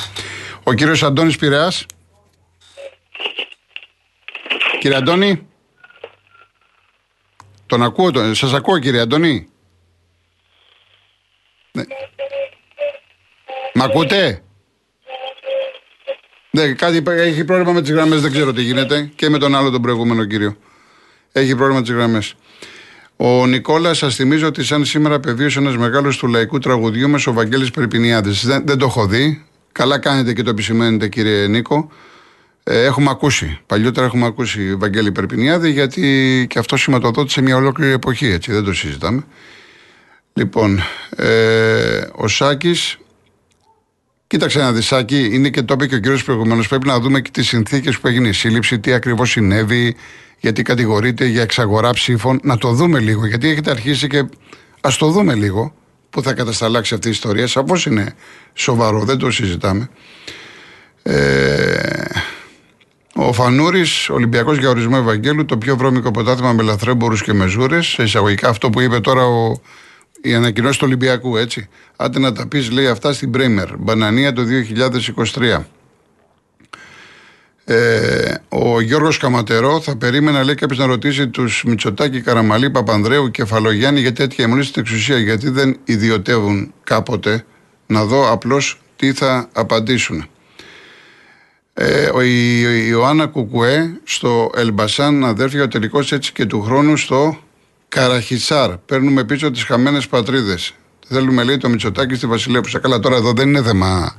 Ο 0.62 0.72
κύριος 0.72 1.02
Αντώνης 1.02 1.36
Πειραιάς. 1.36 1.86
Κύριε 4.80 4.96
Αντώνη. 4.96 5.46
Τον 7.74 7.82
ακούω, 7.82 8.10
τον... 8.10 8.34
σας 8.34 8.52
ακούω 8.52 8.78
κύριε 8.78 9.00
Αντώνη. 9.00 9.46
Ναι. 11.72 11.82
Μ' 13.74 13.82
ακούτε; 13.82 14.42
Ναι, 16.50 16.72
κάτι 16.72 17.02
έχει 17.06 17.44
πρόβλημα 17.44 17.72
με 17.72 17.80
τις 17.80 17.90
γραμμές, 17.90 18.20
δεν 18.20 18.30
ξέρω 18.30 18.52
τι 18.52 18.62
γίνεται. 18.62 19.10
Και 19.14 19.28
με 19.28 19.38
τον 19.38 19.54
άλλο 19.54 19.70
τον 19.70 19.82
προηγούμενο 19.82 20.24
κύριο. 20.24 20.56
Έχει 21.32 21.54
πρόβλημα 21.54 21.78
με 21.78 21.84
τις 21.84 21.94
γραμμές. 21.94 22.34
Ο 23.16 23.46
Νικόλας, 23.46 23.98
σας 23.98 24.14
θυμίζω 24.14 24.46
ότι 24.46 24.64
σαν 24.64 24.84
σήμερα 24.84 25.20
πεδίωσε 25.20 25.58
ένας 25.58 25.76
μεγάλος 25.76 26.16
του 26.16 26.26
λαϊκού 26.26 26.58
τραγουδιού 26.58 27.08
μα, 27.08 27.18
ο 27.26 27.32
Βαγγέλης 27.32 27.70
Περιπινιάδης. 27.70 28.46
Δεν, 28.46 28.66
δεν 28.66 28.78
το 28.78 28.86
έχω 28.86 29.06
δει. 29.06 29.44
Καλά 29.72 29.98
κάνετε 29.98 30.32
και 30.32 30.42
το 30.42 30.50
επισημαίνετε, 30.50 31.08
κύριε 31.08 31.46
Νίκο. 31.46 31.90
Ε, 32.64 32.84
έχουμε 32.84 33.10
ακούσει. 33.10 33.60
Παλιότερα 33.66 34.06
έχουμε 34.06 34.26
ακούσει 34.26 34.74
Βαγγέλη 34.74 35.12
Περπινιάδη, 35.12 35.70
γιατί 35.70 36.46
και 36.48 36.58
αυτό 36.58 36.76
σηματοδότησε 36.76 37.42
μια 37.42 37.56
ολόκληρη 37.56 37.92
εποχή, 37.92 38.26
έτσι, 38.26 38.52
δεν 38.52 38.64
το 38.64 38.72
συζητάμε. 38.72 39.24
Λοιπόν, 40.32 40.80
ε, 41.16 42.00
ο 42.14 42.28
Σάκης 42.28 42.98
Κοίταξε 44.34 44.58
ένα 44.58 44.72
δισάκι, 44.72 45.28
είναι 45.32 45.50
και 45.50 45.62
το 45.62 45.74
είπε 45.74 45.86
και 45.86 45.94
ο 45.94 45.98
κύριος 45.98 46.24
προηγουμένως. 46.24 46.68
Πρέπει 46.68 46.86
να 46.86 47.00
δούμε 47.00 47.20
και 47.20 47.30
τις 47.30 47.48
συνθήκες 47.48 47.98
που 47.98 48.06
έγινε 48.06 48.28
η 48.28 48.32
σύλληψη, 48.32 48.78
τι 48.78 48.92
ακριβώς 48.92 49.30
συνέβη, 49.30 49.96
γιατί 50.40 50.62
κατηγορείται 50.62 51.24
για 51.24 51.42
εξαγορά 51.42 51.90
ψήφων. 51.90 52.40
Να 52.42 52.58
το 52.58 52.72
δούμε 52.72 52.98
λίγο, 52.98 53.26
γιατί 53.26 53.48
έχετε 53.48 53.70
αρχίσει 53.70 54.06
και 54.06 54.24
ας 54.80 54.96
το 54.96 55.10
δούμε 55.10 55.34
λίγο 55.34 55.74
που 56.10 56.22
θα 56.22 56.32
κατασταλάξει 56.32 56.94
αυτή 56.94 57.08
η 57.08 57.10
ιστορία. 57.10 57.46
Σαφώς 57.46 57.86
είναι 57.86 58.14
σοβαρό, 58.54 59.04
δεν 59.04 59.18
το 59.18 59.30
συζητάμε. 59.30 59.88
Ε, 61.02 62.04
ο 63.16 63.32
Φανούρης, 63.32 64.08
Ολυμπιακός 64.08 64.58
για 64.58 64.68
ορισμό 64.68 64.96
Ευαγγέλου, 65.00 65.44
το 65.44 65.58
πιο 65.58 65.76
βρώμικο 65.76 66.10
ποτάθημα 66.10 66.52
με 66.52 66.62
λαθρέμπορους 66.62 67.22
και 67.22 67.32
μεζούρες. 67.32 67.86
Σε 67.86 68.02
εισαγωγικά 68.02 68.48
αυτό 68.48 68.70
που 68.70 68.80
είπε 68.80 69.00
τώρα 69.00 69.24
ο, 69.24 69.60
η 70.22 70.34
ανακοινώση 70.34 70.78
του 70.78 70.84
Ολυμπιακού, 70.86 71.36
έτσι. 71.36 71.68
Άντε 71.96 72.18
να 72.18 72.32
τα 72.32 72.46
πεις, 72.46 72.70
λέει 72.70 72.86
αυτά 72.86 73.12
στην 73.12 73.30
Πρέμερ. 73.30 73.76
Μπανανία 73.76 74.32
το 74.32 74.42
2023. 74.42 75.64
Ε, 77.64 78.34
ο 78.48 78.80
Γιώργος 78.80 79.18
Καματερό 79.18 79.80
θα 79.80 79.96
περίμενα, 79.96 80.44
λέει, 80.44 80.54
κάποιος 80.54 80.78
να 80.78 80.86
ρωτήσει 80.86 81.28
τους 81.28 81.64
Μητσοτάκη, 81.64 82.20
Καραμαλή, 82.20 82.70
Παπανδρέου, 82.70 83.30
Κεφαλογιάννη 83.30 84.00
για 84.00 84.12
τέτοια 84.12 84.44
αιμονή 84.44 84.62
στην 84.62 84.82
εξουσία. 84.82 85.18
Γιατί 85.18 85.50
δεν 85.50 85.76
ιδιωτεύουν 85.84 86.72
κάποτε. 86.84 87.44
Να 87.86 88.04
δω 88.04 88.32
απλώς 88.32 88.80
τι 88.96 89.12
θα 89.12 89.48
απαντήσουν. 89.52 90.28
Ε, 91.76 92.10
ο, 92.14 92.22
η, 92.22 92.60
η 92.60 92.86
Ιωάννα 92.88 93.26
Κουκουέ 93.26 94.00
στο 94.04 94.50
Ελμπασάν 94.56 95.24
αδέρφια 95.24 95.62
ο 95.62 95.68
τελικός 95.68 96.12
έτσι 96.12 96.32
και 96.32 96.46
του 96.46 96.62
χρόνου 96.62 96.96
στο 96.96 97.38
Καραχισάρ. 97.88 98.76
Παίρνουμε 98.76 99.24
πίσω 99.24 99.50
τις 99.50 99.62
χαμένες 99.62 100.06
πατρίδες. 100.06 100.74
Θέλουμε, 101.08 101.42
λέει, 101.42 101.56
το 101.56 101.68
Μητσοτάκι 101.68 102.14
στη 102.14 102.26
Βασιλέπουσα. 102.26 102.78
Καλά, 102.78 102.98
τώρα 102.98 103.16
εδώ 103.16 103.32
δεν 103.32 103.48
είναι 103.48 103.62
θέμα 103.62 104.14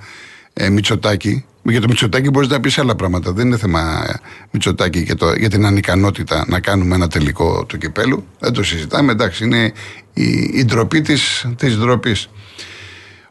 ε, 0.54 0.70
Μητσοτάκι. 0.70 1.46
Για 1.64 1.82
το 1.82 1.88
Μητσοτάκι 1.88 2.30
μπορείς 2.30 2.50
να 2.50 2.60
πεις 2.60 2.78
άλλα 2.78 2.96
πράγματα. 2.96 3.32
Δεν 3.32 3.46
είναι 3.46 3.58
θέμα 3.58 4.06
ε, 4.10 4.14
Μητσοτάκι 4.52 5.00
για, 5.00 5.16
το, 5.16 5.34
για 5.34 5.50
την 5.50 5.66
ανικανότητα 5.66 6.46
να 6.48 6.60
κάνουμε 6.60 6.96
ένα 6.96 7.08
τελικό 7.08 7.66
του 7.66 7.78
κυπέλου. 7.78 8.26
Δεν 8.40 8.54
το 8.54 8.64
συζητάμε. 8.64 9.12
Εντάξει, 9.12 9.44
είναι 9.44 9.74
η, 10.14 10.50
η 10.54 10.66
ντροπή 10.66 11.02
της 11.02 11.46
ντροπής. 11.80 12.30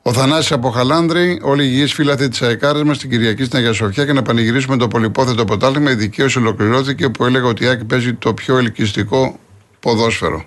Ο 0.06 0.12
Θανάσης 0.12 0.52
από 0.52 0.70
Χαλάνδρη, 0.70 1.38
όλοι 1.42 1.64
οι 1.64 1.68
υγιείς 1.70 1.92
φύλαθοι 1.92 2.28
της 2.28 2.42
ΑΕΚΑΡΕΣ 2.42 2.82
μας 2.82 2.96
στην 2.96 3.10
Κυριακή 3.10 3.44
στην 3.44 3.58
Αγία 3.58 3.72
Σοφιά 3.72 4.04
και 4.04 4.12
να 4.12 4.22
πανηγυρίσουμε 4.22 4.76
το 4.76 4.88
πολυπόθετο 4.88 5.44
ποτάλημα. 5.44 5.90
Η 5.90 5.94
δικαίωση 5.94 6.38
ολοκληρώθηκε 6.38 7.08
που 7.08 7.24
έλεγα 7.24 7.46
ότι 7.46 7.64
η 7.64 7.66
ΑΕΚ 7.66 7.84
παίζει 7.84 8.14
το 8.14 8.34
πιο 8.34 8.58
ελκυστικό 8.58 9.38
ποδόσφαιρο. 9.80 10.44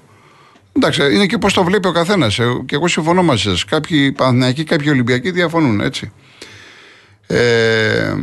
Εντάξει, 0.74 1.14
είναι 1.14 1.26
και 1.26 1.38
πώς 1.38 1.54
το 1.54 1.64
βλέπει 1.64 1.88
ο 1.88 1.92
καθένας. 1.92 2.40
Ε, 2.40 2.62
και 2.66 2.76
εγώ 2.76 2.88
συμφωνώ 2.88 3.24
μαζί 3.24 3.42
σας. 3.42 3.66
Κάποιοι 3.66 4.12
Παναθηναϊκοί, 4.12 4.64
κάποιοι 4.64 4.88
Ολυμπιακοί 4.92 5.32
διαφωνούν, 5.32 5.82
έτσι. 5.82 6.12
Ε, 7.28 8.14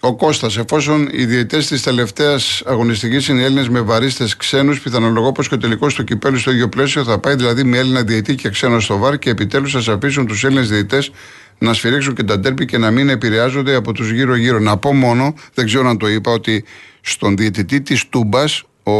ο 0.00 0.16
Κώστας, 0.16 0.56
εφόσον 0.56 1.08
οι 1.12 1.24
διαιτές 1.24 1.66
της 1.66 1.82
τελευταίας 1.82 2.62
αγωνιστικής 2.66 3.28
είναι 3.28 3.42
Έλληνες 3.42 3.68
με 3.68 3.80
βαρίστε 3.80 4.28
ξένους, 4.36 4.80
πιθανολογώ 4.80 5.32
πως 5.32 5.48
και 5.48 5.54
ο 5.54 5.58
τελικός 5.58 5.94
του 5.94 6.04
κυπέλου 6.04 6.38
στο 6.38 6.50
ίδιο 6.50 6.68
πλαίσιο 6.68 7.04
θα 7.04 7.18
πάει 7.18 7.34
δηλαδή 7.34 7.64
με 7.64 7.78
Έλληνα 7.78 8.02
διαιτή 8.02 8.34
και 8.34 8.48
ξένο 8.48 8.80
στο 8.80 8.98
βαρ 8.98 9.18
και 9.18 9.30
επιτέλους 9.30 9.84
θα 9.84 9.92
αφήσουν 9.92 10.26
τους 10.26 10.44
Έλληνες 10.44 10.68
διαιτές 10.68 11.10
να 11.58 11.72
σφυρίξουν 11.72 12.14
και 12.14 12.22
τα 12.22 12.40
τέρπι 12.40 12.64
και 12.64 12.78
να 12.78 12.90
μην 12.90 13.08
επηρεάζονται 13.08 13.74
από 13.74 13.92
τους 13.92 14.10
γύρω-γύρω. 14.10 14.58
Να 14.58 14.76
πω 14.76 14.92
μόνο, 14.92 15.34
δεν 15.54 15.66
ξέρω 15.66 15.88
αν 15.88 15.98
το 15.98 16.08
είπα, 16.08 16.32
ότι 16.32 16.64
στον 17.00 17.36
διαιτητή 17.36 17.80
της 17.80 18.08
Τούμπας 18.08 18.62
ο, 18.82 18.92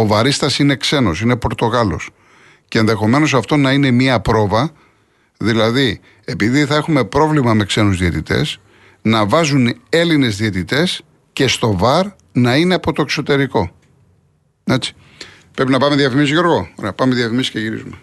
ο 0.00 0.06
βαρίστας 0.06 0.58
είναι 0.58 0.76
ξένος, 0.76 1.20
είναι 1.20 1.36
Πορτογάλος. 1.36 2.10
Και 2.68 2.78
ενδεχομένως 2.78 3.34
αυτό 3.34 3.56
να 3.56 3.72
είναι 3.72 3.90
μία 3.90 4.20
πρόβα, 4.20 4.70
δηλαδή 5.38 6.00
επειδή 6.24 6.64
θα 6.64 6.74
έχουμε 6.74 7.04
πρόβλημα 7.04 7.54
με 7.54 7.64
ξένους 7.64 7.98
διαιτητές, 7.98 8.60
να 9.06 9.26
βάζουν 9.26 9.76
Έλληνες 9.88 10.36
διαιτητές 10.36 11.02
και 11.32 11.48
στο 11.48 11.76
ΒΑΡ 11.76 12.06
να 12.32 12.56
είναι 12.56 12.74
από 12.74 12.92
το 12.92 13.02
εξωτερικό. 13.02 13.70
Έτσι. 14.64 14.94
Πρέπει 15.54 15.70
να 15.70 15.78
πάμε 15.78 15.96
διαφημίσεις 15.96 16.30
Γιώργο. 16.30 16.68
Ωραία, 16.76 16.92
πάμε 16.92 17.14
διαφημίσεις 17.14 17.50
και 17.50 17.58
γυρίζουμε. 17.58 17.96